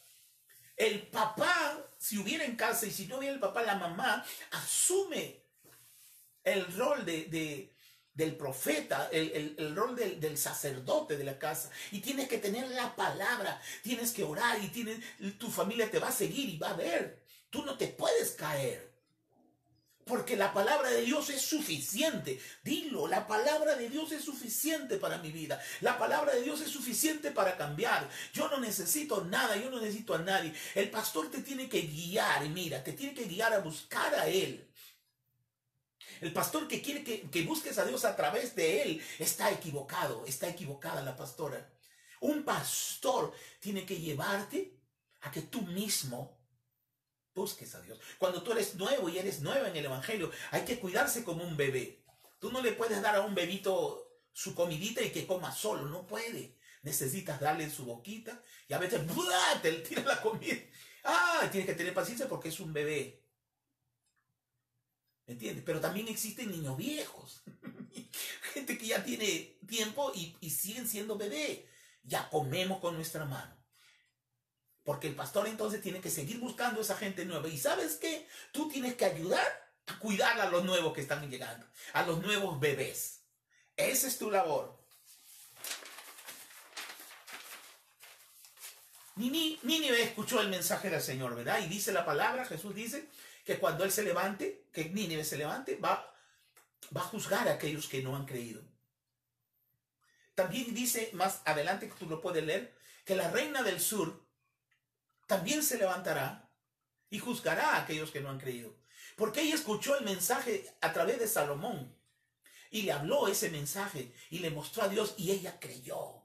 [0.77, 5.43] el papá, si hubiera en casa y si no hubiera el papá, la mamá, asume
[6.45, 7.74] el rol de, de-
[8.15, 11.71] del profeta, el, el- el rol del, del sacerdote de la casa.
[11.93, 14.99] Y tienes que tener la palabra, tienes que orar y tienes,
[15.39, 17.23] tu familia te va a seguir y va a ver.
[17.51, 18.93] Tú no te puedes caer.
[20.07, 22.39] Porque la palabra de Dios es suficiente.
[22.63, 25.59] Dilo, la palabra de Dios es suficiente para mi vida.
[25.81, 28.07] La palabra de Dios es suficiente para cambiar.
[28.35, 30.53] Yo no necesito nada, yo no necesito a nadie.
[30.75, 34.69] El pastor te tiene que guiar, mira, te tiene que guiar a buscar a Él.
[36.25, 40.25] El pastor que quiere que, que busques a Dios a través de Él está equivocado,
[40.25, 41.71] está equivocada la pastora.
[42.21, 44.81] Un pastor tiene que llevarte
[45.21, 46.41] a que tú mismo
[47.35, 48.01] busques a Dios.
[48.17, 51.59] Cuando tú eres nuevo y eres nueva en el Evangelio, hay que cuidarse como un
[51.59, 52.03] bebé.
[52.39, 56.07] Tú no le puedes dar a un bebito su comidita y que coma solo, no
[56.07, 56.57] puede.
[56.85, 59.03] Necesitas darle su boquita y a veces
[59.61, 60.57] te tira la comida.
[61.05, 63.24] Ah, tienes que tener paciencia porque es un bebé.
[65.27, 65.65] ¿Me entiendes?
[65.65, 67.43] Pero también existen niños viejos.
[68.53, 71.69] Gente que ya tiene tiempo y, y siguen siendo bebé.
[72.03, 73.57] Ya comemos con nuestra mano.
[74.83, 77.49] Porque el pastor entonces tiene que seguir buscando a esa gente nueva.
[77.49, 78.29] Y sabes qué?
[78.53, 79.47] Tú tienes que ayudar
[79.87, 81.67] a cuidar a los nuevos que están llegando.
[81.95, 83.23] A los nuevos bebés.
[83.77, 84.79] Esa es tu labor.
[89.17, 91.61] Nini- Nínive escuchó el mensaje del Señor, ¿verdad?
[91.65, 93.09] Y dice la palabra, Jesús dice
[93.45, 96.13] que cuando Él se levante, que Nínive se levante, va,
[96.97, 98.63] va a juzgar a aquellos que no han creído.
[100.35, 104.27] También dice más adelante, que tú lo puedes leer, que la reina del sur
[105.27, 106.51] también se levantará
[107.11, 108.77] y juzgará a aquellos que no han creído.
[109.17, 111.97] Porque ella escuchó el mensaje a través de Salomón
[112.71, 116.25] y le habló ese mensaje y le mostró a Dios y ella creyó.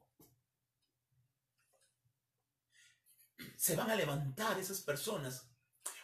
[3.56, 5.49] Se van a levantar esas personas.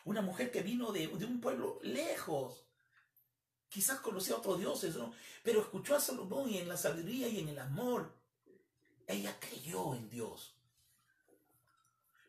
[0.06, 2.64] Una mujer que vino de, de un pueblo lejos.
[3.68, 5.14] Quizás conocía a otros dioses, ¿no?
[5.44, 8.16] Pero escuchó a Salomón y en la sabiduría y en el amor.
[9.08, 10.56] Ella creyó en Dios.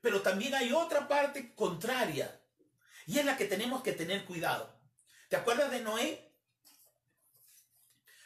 [0.01, 2.41] Pero también hay otra parte contraria.
[3.07, 4.75] Y es la que tenemos que tener cuidado.
[5.29, 6.33] ¿Te acuerdas de Noé?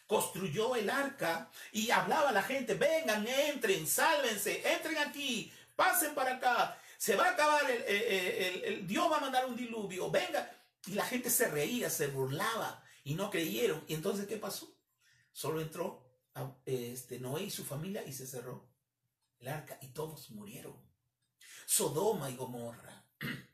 [0.06, 6.36] Construyó el arca y hablaba a la gente, vengan, entren, sálvense, entren aquí, pasen para
[6.36, 6.79] acá.
[7.00, 8.02] Se va a acabar, el, el-
[8.44, 10.50] el- el- Dios va a mandar un diluvio, venga.
[10.86, 13.82] Y la gente se reía, se burlaba y no creyeron.
[13.88, 14.76] ¿Y entonces qué pasó?
[15.32, 16.06] Solo entró
[16.66, 18.68] este, Noé y su familia y se cerró.
[19.38, 20.76] el arca y todos murieron.
[21.64, 23.02] Sodoma y Gomorra.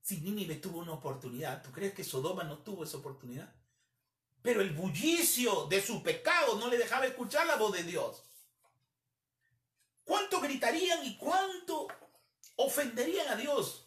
[0.00, 3.52] Si Nínive tuvo una oportunidad, ¿tú crees que Sodoma no tuvo esa oportunidad?
[4.40, 8.22] Pero el bullicio de su pecado no le dejaba escuchar la voz de Dios.
[10.08, 11.86] ¿Cuánto gritarían y cuánto
[12.56, 13.84] ofenderían a Dios?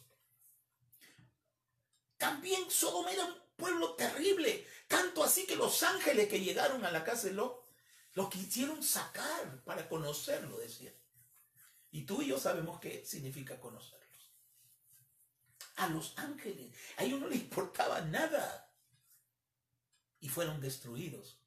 [2.16, 7.04] También Sodoma era un pueblo terrible, tanto así que los ángeles que llegaron a la
[7.04, 7.66] casa de Lot
[8.14, 10.94] lo quisieron sacar para conocerlo, decía.
[11.90, 14.32] Y tú y yo sabemos qué significa conocerlos.
[15.78, 18.72] A los ángeles, a ellos no les importaba nada.
[20.20, 21.40] Y fueron destruidos.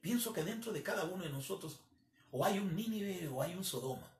[0.00, 1.84] Pienso que dentro de cada uno de nosotros
[2.36, 4.12] o hay un Nínive o hay un Sodoma.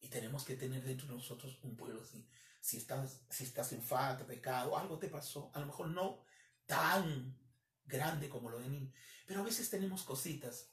[0.00, 2.26] Y tenemos que tener dentro de nosotros un pueblo así.
[2.62, 6.24] Si estás, si estás en falta, pecado, algo te pasó, a lo mejor no
[6.64, 7.38] tan
[7.84, 8.90] grande como lo de mí,
[9.26, 10.70] pero a veces tenemos cositas.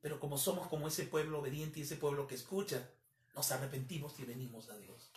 [0.00, 2.90] Pero como somos como ese pueblo obediente y ese pueblo que escucha,
[3.36, 5.12] nos arrepentimos y venimos a Dios.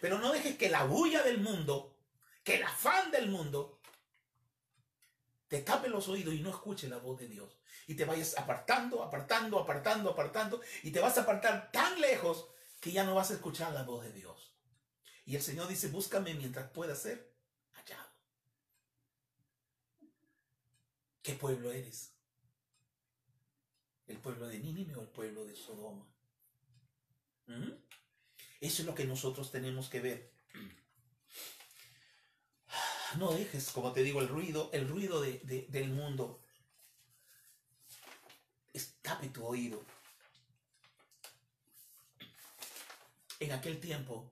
[0.00, 1.98] Pero no dejes que la bulla del mundo,
[2.44, 3.81] que el afán del mundo,
[5.52, 7.58] te tape los oídos y no escuche la voz de Dios.
[7.86, 12.48] Y te vayas apartando, apartando, apartando, apartando, y te vas a apartar tan lejos
[12.80, 14.54] que ya no vas a escuchar la voz de Dios.
[15.26, 17.36] Y el Señor dice, búscame mientras pueda ser
[17.72, 18.08] hallado.
[21.20, 22.14] ¿Qué pueblo eres?
[24.06, 26.10] ¿El pueblo de Nínive o el pueblo de Sodoma?
[27.44, 27.72] ¿Mm?
[28.58, 30.31] Eso es lo que nosotros tenemos que ver.
[33.18, 36.42] No dejes, como te digo, el ruido, el ruido de, de, del mundo.
[39.02, 39.84] Tape tu oído.
[43.40, 44.30] En aquel tiempo,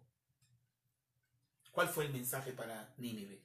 [1.73, 3.43] ¿cuál fue el mensaje para Nínive?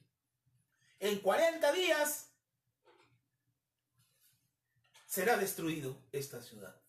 [1.00, 2.30] En 40 días
[5.06, 6.80] será destruido esta ciudad.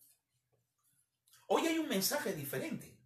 [1.48, 2.97] Hoy hay un mensaje diferente.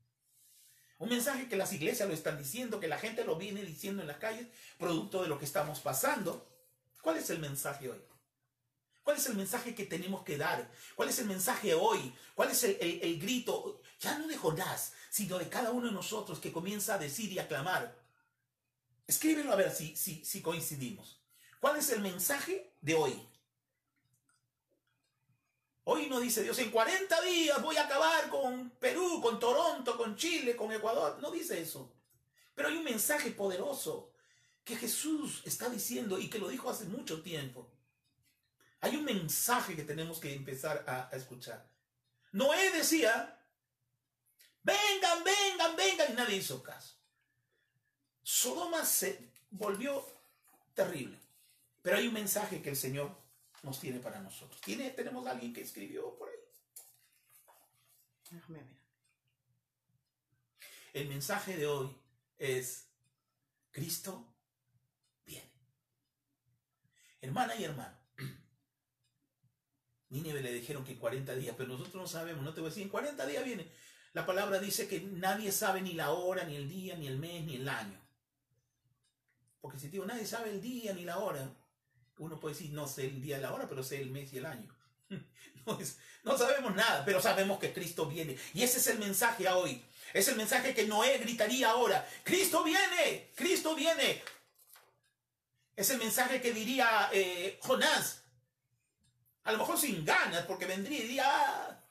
[1.03, 4.07] Un mensaje que las iglesias lo están diciendo, que la gente lo viene diciendo en
[4.07, 4.47] las calles,
[4.79, 6.49] producto de lo que estamos pasando.
[7.01, 8.01] ¿Cuál es el mensaje hoy?
[9.03, 10.71] ¿Cuál es el mensaje que tenemos que dar?
[10.95, 12.15] ¿Cuál es el mensaje hoy?
[12.37, 13.83] ¿Cuál es el, grito?
[13.99, 17.41] Ya no de Jonás, sino de cada uno de nosotros que comienza a decir y
[17.41, 18.01] a clamar.
[19.05, 21.21] Escríbelo a ver si, si, si coincidimos.
[21.59, 23.29] ¿Cuál es el mensaje de hoy?
[25.85, 30.17] Hoy no dice Dios, en 40 días voy a acabar con Perú, con Toronto, con
[30.17, 31.19] Chile, con Ecuador.
[31.21, 31.93] No dice eso.
[32.55, 34.13] Pero hay un mensaje poderoso
[34.65, 37.69] que Jesús está diciendo y que lo dijo hace mucho tiempo.
[38.81, 41.69] Hay un mensaje que tenemos que empezar a, a escuchar.
[42.31, 43.41] Noé decía,
[44.63, 46.95] vengan, vengan, vengan, y nadie hizo caso.
[48.23, 50.07] Sodoma se volvió
[50.75, 51.19] terrible.
[51.83, 53.22] Pero hay un mensaje que el Señor
[53.63, 54.61] nos tiene para nosotros.
[54.61, 56.37] ¿Tiene, tenemos alguien que escribió por ahí.
[58.31, 58.83] Déjame ver.
[60.93, 61.97] El mensaje de hoy
[62.39, 62.89] es,
[63.71, 64.35] Cristo
[65.25, 65.51] viene.
[67.21, 67.97] Hermana y hermano,
[70.11, 72.71] Nínive le dijeron que en 40 días, pero nosotros no sabemos, no te voy a
[72.71, 73.71] decir, en 40 días viene.
[74.13, 77.45] La palabra dice que nadie sabe ni la hora, ni el día, ni el mes,
[77.45, 77.99] ni el año.
[79.61, 81.49] Porque si digo, nadie sabe el día ni la hora,
[82.23, 84.39] uno puede decir, no sé el día y la hora, pero sé el mes y
[84.39, 84.75] el año.
[86.25, 88.37] No, sabemos nada, pero sabemos que Cristo viene.
[88.55, 89.83] Y ese es el mensaje hoy.
[90.13, 92.09] Es el mensaje que Noé gritaría ahora.
[92.23, 94.23] Cristo viene, Cristo viene.
[95.75, 98.23] Es el mensaje que diría eh, Jonás.
[99.43, 101.25] A lo mejor sin ganas, porque vendría y diría...
[101.27, 101.83] Ah,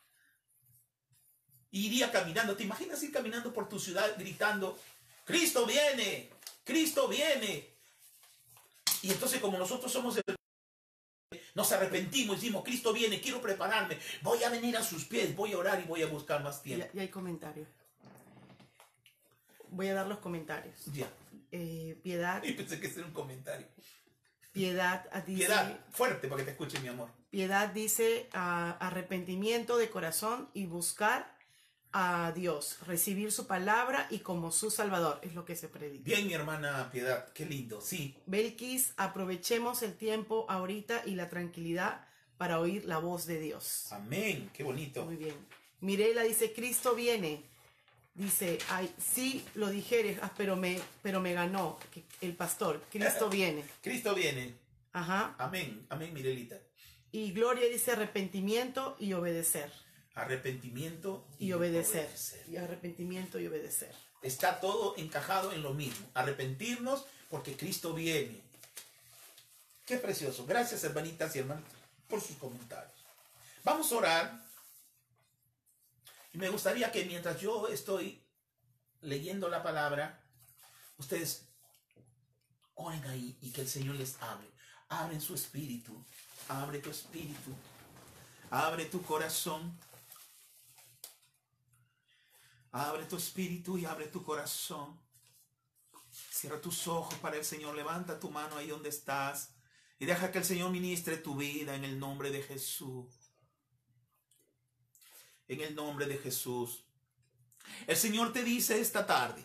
[1.72, 2.56] iría caminando.
[2.56, 4.78] ¿Te imaginas ir caminando por tu ciudad gritando,
[5.26, 6.30] Cristo viene,
[6.64, 7.71] Cristo viene?
[9.02, 10.24] Y entonces como nosotros somos el
[11.54, 15.58] nos arrepentimos, decimos, Cristo viene, quiero prepararme, voy a venir a sus pies, voy a
[15.58, 16.88] orar y voy a buscar más tiempo.
[16.94, 17.68] Ya hay comentarios.
[19.70, 20.86] Voy a dar los comentarios.
[20.94, 21.10] Ya.
[21.52, 22.44] Eh, piedad.
[22.44, 23.68] Y pensé que era un comentario.
[24.52, 25.46] Piedad dice.
[25.46, 27.10] Piedad, fuerte para que te escuche mi amor.
[27.30, 31.38] Piedad dice uh, arrepentimiento de corazón y buscar
[31.94, 36.04] a Dios, recibir su palabra y como su Salvador, es lo que se predica.
[36.04, 38.16] Bien, mi hermana Piedad, qué lindo, sí.
[38.26, 42.06] Belkis, aprovechemos el tiempo ahorita y la tranquilidad
[42.38, 43.92] para oír la voz de Dios.
[43.92, 45.06] Amén, qué bonito.
[45.06, 45.36] Muy bien.
[45.82, 47.44] Mirela dice, Cristo viene.
[48.14, 51.78] Dice, ay, sí lo dijeres, ah, pero me, pero me ganó
[52.20, 52.82] el pastor.
[52.92, 53.64] Cristo viene.
[53.82, 54.56] Cristo viene.
[54.94, 55.36] Ajá.
[55.38, 56.58] Amén, amén, Mirelita.
[57.12, 59.72] Y Gloria dice arrepentimiento y obedecer
[60.14, 62.06] arrepentimiento y, y obedecer.
[62.08, 62.46] obedecer.
[62.50, 63.94] Y arrepentimiento y obedecer.
[64.22, 66.10] Está todo encajado en lo mismo.
[66.14, 68.42] Arrepentirnos porque Cristo viene.
[69.86, 70.46] Qué precioso.
[70.46, 71.64] Gracias, hermanitas y hermanos,
[72.08, 72.94] por sus comentarios.
[73.64, 74.46] Vamos a orar.
[76.34, 78.24] Y me gustaría que mientras yo estoy
[79.02, 80.24] leyendo la palabra,
[80.98, 81.46] ustedes
[82.76, 84.48] oren ahí y que el Señor les hable.
[84.90, 86.04] Abren su espíritu.
[86.48, 87.52] Abre tu espíritu.
[88.50, 89.78] Abre tu corazón.
[92.72, 95.00] Abre tu espíritu y abre tu corazón.
[96.32, 97.76] Cierra tus ojos para el Señor.
[97.76, 99.54] Levanta tu mano ahí donde estás.
[100.00, 103.08] Y deja que el Señor ministre tu vida en el nombre de Jesús.
[105.48, 106.86] En el nombre de Jesús.
[107.88, 109.44] El Señor te dice esta tarde,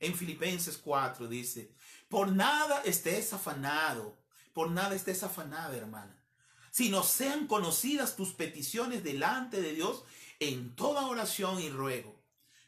[0.00, 1.74] en Filipenses 4, dice,
[2.08, 4.16] por nada estés afanado,
[4.52, 6.22] por nada estés afanada, hermana,
[6.70, 10.04] sino sean conocidas tus peticiones delante de Dios
[10.38, 12.15] en toda oración y ruego,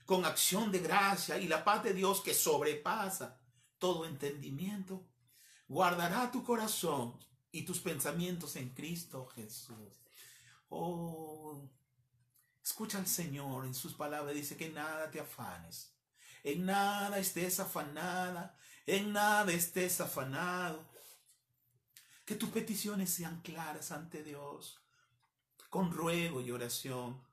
[0.08, 3.38] con acción de gracia y la paz de Dios que sobrepasa
[3.76, 5.06] todo entendimiento,
[5.68, 10.00] guardará tu corazón y tus pensamientos en Cristo Jesús.
[10.70, 11.62] Oh,
[12.64, 15.94] escucha al Señor en sus palabras, dice que nada te afanes,
[16.42, 18.56] en nada estés afanada,
[18.86, 20.88] en nada estés afanado.
[22.24, 24.80] Que tus peticiones sean claras ante Dios,
[25.68, 27.27] con ruego y oración.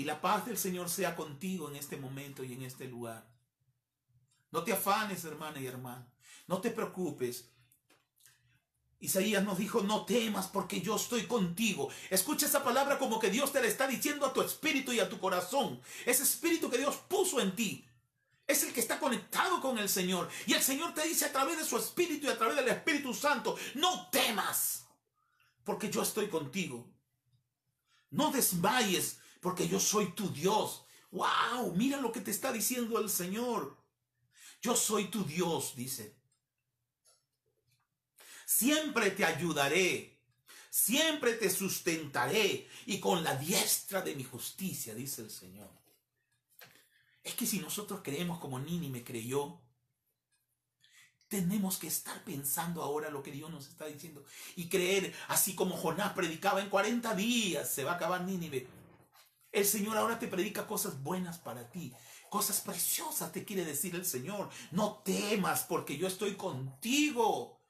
[0.00, 3.22] Y la paz del Señor sea contigo en este momento y en este lugar.
[4.50, 6.10] No te afanes, hermana y hermano.
[6.46, 7.50] No te preocupes.
[8.98, 11.90] Isaías nos dijo, no temas porque yo estoy contigo.
[12.08, 15.08] Escucha esa palabra como que Dios te la está diciendo a tu espíritu y a
[15.10, 15.82] tu corazón.
[16.06, 17.86] Ese espíritu que Dios puso en ti.
[18.46, 20.30] Es el que está conectado con el Señor.
[20.46, 23.12] Y el Señor te dice a través de su espíritu y a través del Espíritu
[23.12, 24.86] Santo, no temas
[25.62, 26.90] porque yo estoy contigo.
[28.08, 30.84] No desmayes porque yo soy tu Dios.
[31.10, 31.74] ¡Wow!
[31.74, 33.76] Mira lo que te está diciendo el Señor.
[34.62, 36.14] Yo soy tu Dios, dice.
[38.44, 40.18] Siempre te ayudaré,
[40.70, 45.70] siempre te sustentaré y con la diestra de mi justicia, dice el Señor.
[47.22, 49.60] Es que si nosotros creemos como me creyó,
[51.28, 54.24] tenemos que estar pensando ahora lo que Dios nos está diciendo
[54.56, 58.79] y creer, así como Jonás predicaba en 40 días, se va a acabar Nínive.
[59.52, 61.92] El Señor ahora te predica cosas buenas para ti,
[62.28, 64.48] cosas preciosas te quiere decir el Señor.
[64.70, 67.60] No temas porque yo estoy contigo.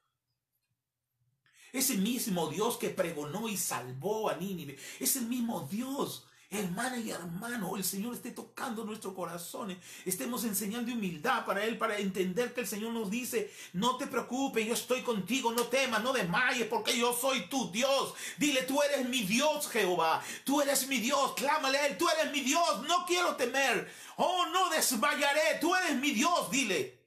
[1.73, 6.27] Ese mismo Dios que pregonó y salvó a Nínive, es el mismo Dios.
[6.53, 9.77] Hermana y hermano, el Señor esté tocando nuestros corazones.
[10.03, 14.67] Estemos enseñando humildad para Él, para entender que el Señor nos dice, no te preocupes,
[14.67, 18.13] yo estoy contigo, no temas, no desmayes, porque yo soy tu Dios.
[18.37, 20.21] Dile, tú eres mi Dios, Jehová.
[20.43, 23.89] Tú eres mi Dios, clámale a Él, tú eres mi Dios, no quiero temer.
[24.17, 26.99] Oh, no desmayaré, tú eres mi Dios, dile.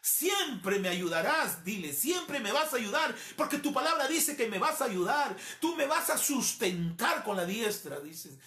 [0.00, 4.58] Siempre me ayudarás, dile, siempre me vas a ayudar, porque tu palabra dice que me
[4.58, 8.38] vas a ayudar, tú me vas a sustentar con la diestra, dices,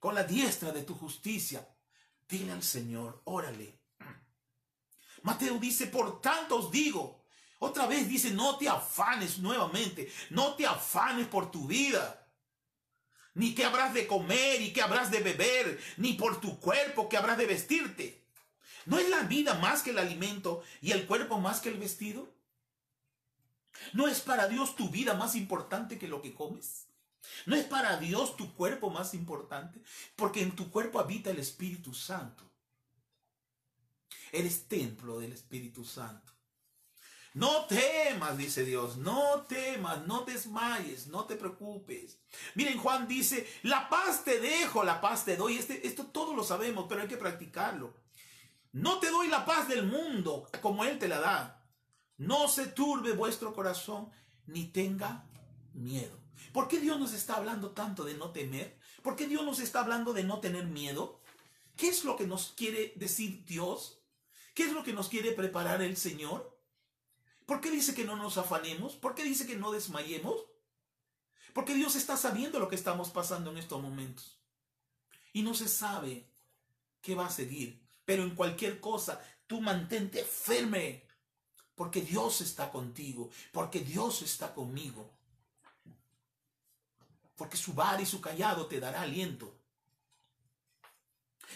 [0.00, 1.66] con la diestra de tu justicia.
[2.28, 3.78] Dile al Señor, órale.
[5.22, 7.26] Mateo dice, por tanto os digo,
[7.58, 12.26] otra vez dice, no te afanes nuevamente, no te afanes por tu vida,
[13.34, 17.18] ni que habrás de comer y que habrás de beber, ni por tu cuerpo que
[17.18, 18.24] habrás de vestirte.
[18.86, 22.32] ¿No es la vida más que el alimento y el cuerpo más que el vestido?
[23.92, 26.89] ¿No es para Dios tu vida más importante que lo que comes?
[27.46, 29.80] ¿No es para Dios tu cuerpo más importante?
[30.16, 32.44] Porque en tu cuerpo habita el Espíritu Santo.
[34.32, 36.32] Eres templo del Espíritu Santo.
[37.32, 42.18] No temas, dice Dios, no temas, no desmayes, no te preocupes.
[42.56, 45.56] Miren, Juan dice, la paz te dejo, la paz te doy.
[45.56, 47.94] Este, esto todo lo sabemos, pero hay que practicarlo.
[48.72, 51.64] No te doy la paz del mundo como Él te la da.
[52.16, 54.10] No se turbe vuestro corazón
[54.46, 55.24] ni tenga
[55.72, 56.18] miedo.
[56.52, 58.78] ¿Por qué Dios nos está hablando tanto de no temer?
[59.02, 61.20] ¿Por qué Dios nos está hablando de no tener miedo?
[61.76, 63.98] ¿Qué es lo que nos quiere decir Dios?
[64.54, 66.58] ¿Qué es lo que nos quiere preparar el Señor?
[67.46, 68.94] ¿Por qué dice que no nos afanemos?
[68.96, 70.44] ¿Por qué dice que no desmayemos?
[71.52, 74.38] Porque Dios está sabiendo lo que estamos pasando en estos momentos.
[75.32, 76.26] Y no se sabe
[77.00, 77.80] qué va a seguir.
[78.04, 81.04] Pero en cualquier cosa, tú mantente firme.
[81.74, 83.30] Porque Dios está contigo.
[83.52, 85.10] Porque Dios está conmigo.
[87.40, 89.50] Porque su bar y su callado te dará aliento.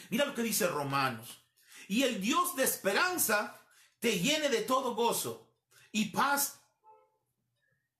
[0.09, 1.43] Mira lo que dice Romanos.
[1.89, 3.61] Y el Dios de esperanza
[4.01, 5.47] te llene de todo gozo
[5.93, 6.59] y paz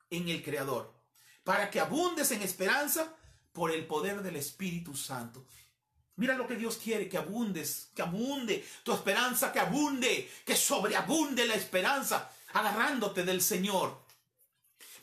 [0.09, 0.95] en el Creador,
[1.43, 3.15] para que abundes en esperanza
[3.53, 5.45] por el poder del Espíritu Santo.
[6.17, 11.47] Mira lo que Dios quiere, que abundes, que abunde tu esperanza, que abunde, que sobreabunde
[11.47, 14.03] la esperanza, agarrándote del Señor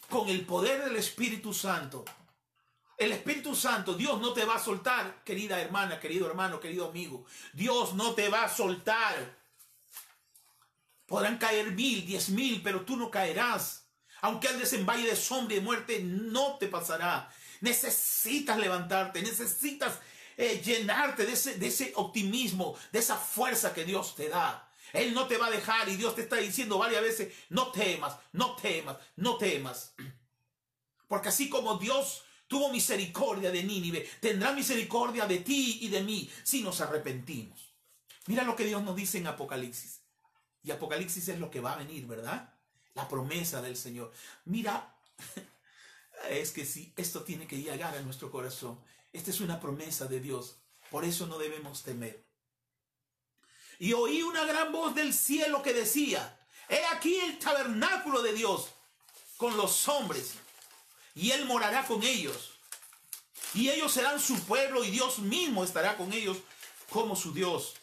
[0.10, 2.04] con el poder del Espíritu Santo.
[3.02, 7.26] El Espíritu Santo, Dios no te va a soltar, querida hermana, querido hermano, querido amigo.
[7.52, 9.40] Dios no te va a soltar.
[11.08, 13.88] Podrán caer mil, diez mil, pero tú no caerás.
[14.22, 17.34] Aunque andes en valle de sombra y de muerte, no te pasará.
[17.62, 19.98] Necesitas levantarte, necesitas
[20.38, 24.70] eh, llenarte de ese, de ese optimismo, de esa fuerza que Dios te da.
[24.94, 28.16] Él no te va a dejar y Dios te está diciendo varias veces, no temas,
[28.32, 29.96] no temas, no temas.
[31.08, 36.30] Porque así como Dios tuvo misericordia de Nínive, tendrá misericordia de ti y de mí
[36.44, 37.74] si nos arrepentimos.
[38.28, 40.02] Mira lo que Dios nos dice en Apocalipsis.
[40.62, 42.54] Y Apocalipsis es lo que va a venir, ¿verdad?
[42.94, 44.12] La promesa del Señor.
[44.44, 44.94] Mira,
[46.30, 48.78] es que sí, esto tiene que llegar a nuestro corazón.
[49.14, 50.58] Esta es una promesa de Dios.
[50.90, 52.22] Por eso no debemos temer.
[53.80, 56.38] Y oí una gran voz del cielo que decía,
[56.68, 58.72] he aquí el tabernáculo de Dios
[59.38, 60.34] con los hombres
[61.16, 62.52] y él morará con ellos.
[63.54, 66.38] Y ellos serán su pueblo y Dios mismo estará con ellos
[66.90, 67.76] como su Dios.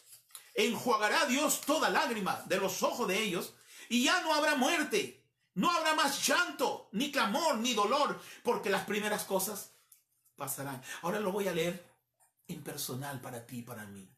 [0.55, 3.53] Enjuagará Dios toda lágrima de los ojos de ellos
[3.87, 5.23] y ya no habrá muerte,
[5.53, 9.71] no habrá más llanto, ni clamor, ni dolor, porque las primeras cosas
[10.35, 10.81] pasarán.
[11.01, 11.85] Ahora lo voy a leer
[12.47, 14.09] en personal para ti y para mí.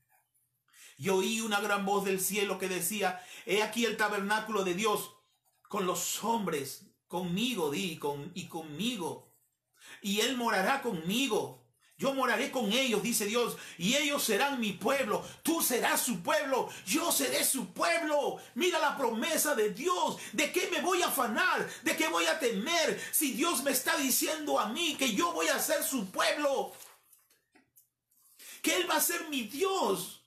[0.97, 5.11] Y oí una gran voz del cielo que decía, he aquí el tabernáculo de Dios
[5.67, 9.27] con los hombres conmigo, di, con, y conmigo.
[10.01, 11.61] Y Él morará conmigo.
[11.97, 15.23] Yo moraré con ellos, dice Dios, y ellos serán mi pueblo.
[15.43, 18.37] Tú serás su pueblo, yo seré su pueblo.
[18.55, 20.17] Mira la promesa de Dios.
[20.31, 21.69] ¿De qué me voy a afanar?
[21.83, 22.99] ¿De qué voy a temer?
[23.11, 26.71] Si Dios me está diciendo a mí que yo voy a ser su pueblo,
[28.63, 30.20] que Él va a ser mi Dios.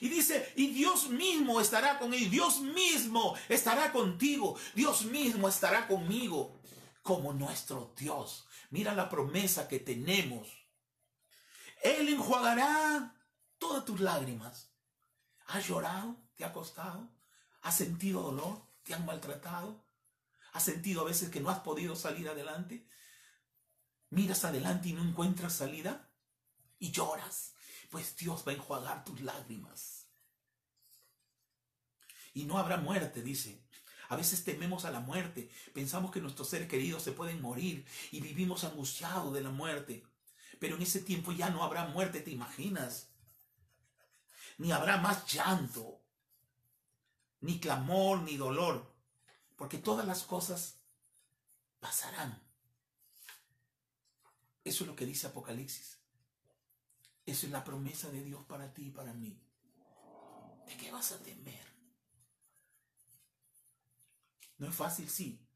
[0.00, 5.86] Y dice, y Dios mismo estará con ellos, Dios mismo estará contigo, Dios mismo estará
[5.86, 6.60] conmigo
[7.02, 8.46] como nuestro Dios.
[8.70, 10.48] Mira la promesa que tenemos.
[11.82, 13.14] Él enjuagará
[13.58, 14.70] todas tus lágrimas.
[15.46, 16.16] ¿Has llorado?
[16.36, 17.08] ¿Te ha costado?
[17.62, 18.62] ¿Has sentido dolor?
[18.82, 19.84] ¿Te han maltratado?
[20.52, 22.86] ¿Has sentido a veces que no has podido salir adelante?
[24.10, 26.10] Miras adelante y no encuentras salida
[26.78, 27.54] y lloras
[27.90, 30.06] pues Dios va a enjuagar tus lágrimas.
[32.34, 33.62] Y no habrá muerte, dice.
[34.08, 38.20] A veces tememos a la muerte, pensamos que nuestros seres queridos se pueden morir y
[38.20, 40.06] vivimos angustiados de la muerte.
[40.58, 43.10] Pero en ese tiempo ya no habrá muerte, ¿te imaginas?
[44.56, 46.00] Ni habrá más llanto,
[47.40, 48.90] ni clamor, ni dolor,
[49.56, 50.80] porque todas las cosas
[51.80, 52.42] pasarán.
[54.64, 55.97] Eso es lo que dice Apocalipsis.
[57.28, 59.38] Esa es la promesa de Dios para ti y para mí.
[60.64, 61.66] ¿De qué vas a temer?
[64.56, 65.46] No es fácil, sí.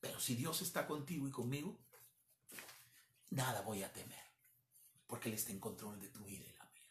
[0.00, 1.78] Pero si Dios está contigo y conmigo,
[3.30, 4.18] nada voy a temer.
[5.06, 6.90] Porque Él está en control de tu vida y la mía.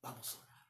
[0.00, 0.66] Vamos a orar.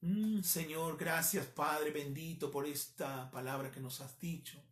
[0.00, 4.67] Mm, Señor, gracias Padre bendito por esta palabra que nos has dicho.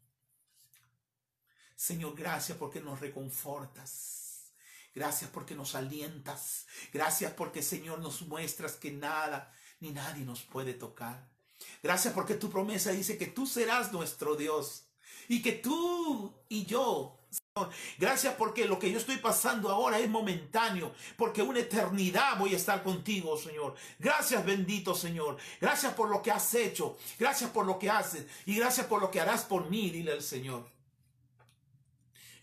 [1.76, 4.50] Señor, gracias porque nos reconfortas.
[4.94, 6.66] Gracias porque nos alientas.
[6.92, 11.28] Gracias porque, Señor, nos muestras que nada ni nadie nos puede tocar.
[11.82, 14.88] Gracias porque tu promesa dice que tú serás nuestro Dios
[15.28, 17.16] y que tú y yo
[17.98, 22.56] Gracias porque lo que yo estoy pasando ahora es momentáneo, porque una eternidad voy a
[22.56, 23.74] estar contigo, Señor.
[23.98, 25.38] Gracias, bendito Señor.
[25.58, 26.98] Gracias por lo que has hecho.
[27.18, 28.26] Gracias por lo que haces.
[28.44, 30.75] Y gracias por lo que harás por mí, dile al Señor.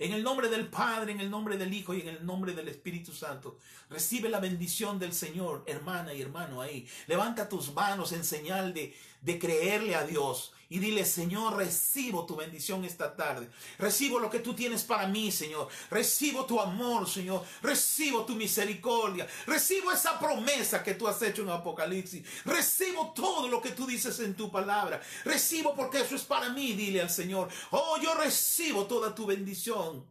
[0.04, 2.68] En el nombre del Padre, en el nombre del Hijo y en el nombre del
[2.68, 3.58] Espíritu Santo.
[3.90, 6.86] Recibe la bendición del Señor, hermana y hermano ahí.
[7.08, 10.52] Levanta tus manos en señal de, de creerle a Dios.
[10.74, 13.48] Y dile, Señor, recibo tu bendición esta tarde.
[13.78, 15.68] Recibo lo que tú tienes para mí, Señor.
[15.92, 17.46] Recibo tu amor, Señor.
[17.62, 19.28] Recibo tu misericordia.
[19.46, 22.26] Recibo esa promesa que tú has hecho en Apocalipsis.
[22.44, 25.00] Recibo todo lo que tú dices en tu palabra.
[25.24, 27.50] Recibo porque eso es para mí, dile al Señor.
[27.70, 30.04] Oh, yo recibo toda tu bendición.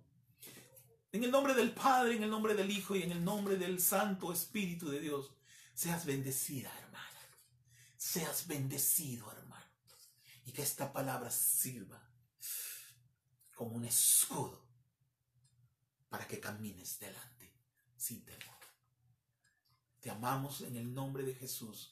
[1.10, 3.80] En el nombre del Padre, en el nombre del Hijo y en el nombre del
[3.80, 5.32] Santo Espíritu de Dios.
[5.74, 7.20] Seas bendecida, hermana.
[7.96, 9.41] Seas bendecido, hermano
[10.45, 12.03] y que esta palabra sirva
[13.55, 14.66] como un escudo
[16.09, 17.55] para que camines delante
[17.97, 18.57] sin temor.
[20.01, 21.90] Te amamos en el nombre de Jesús.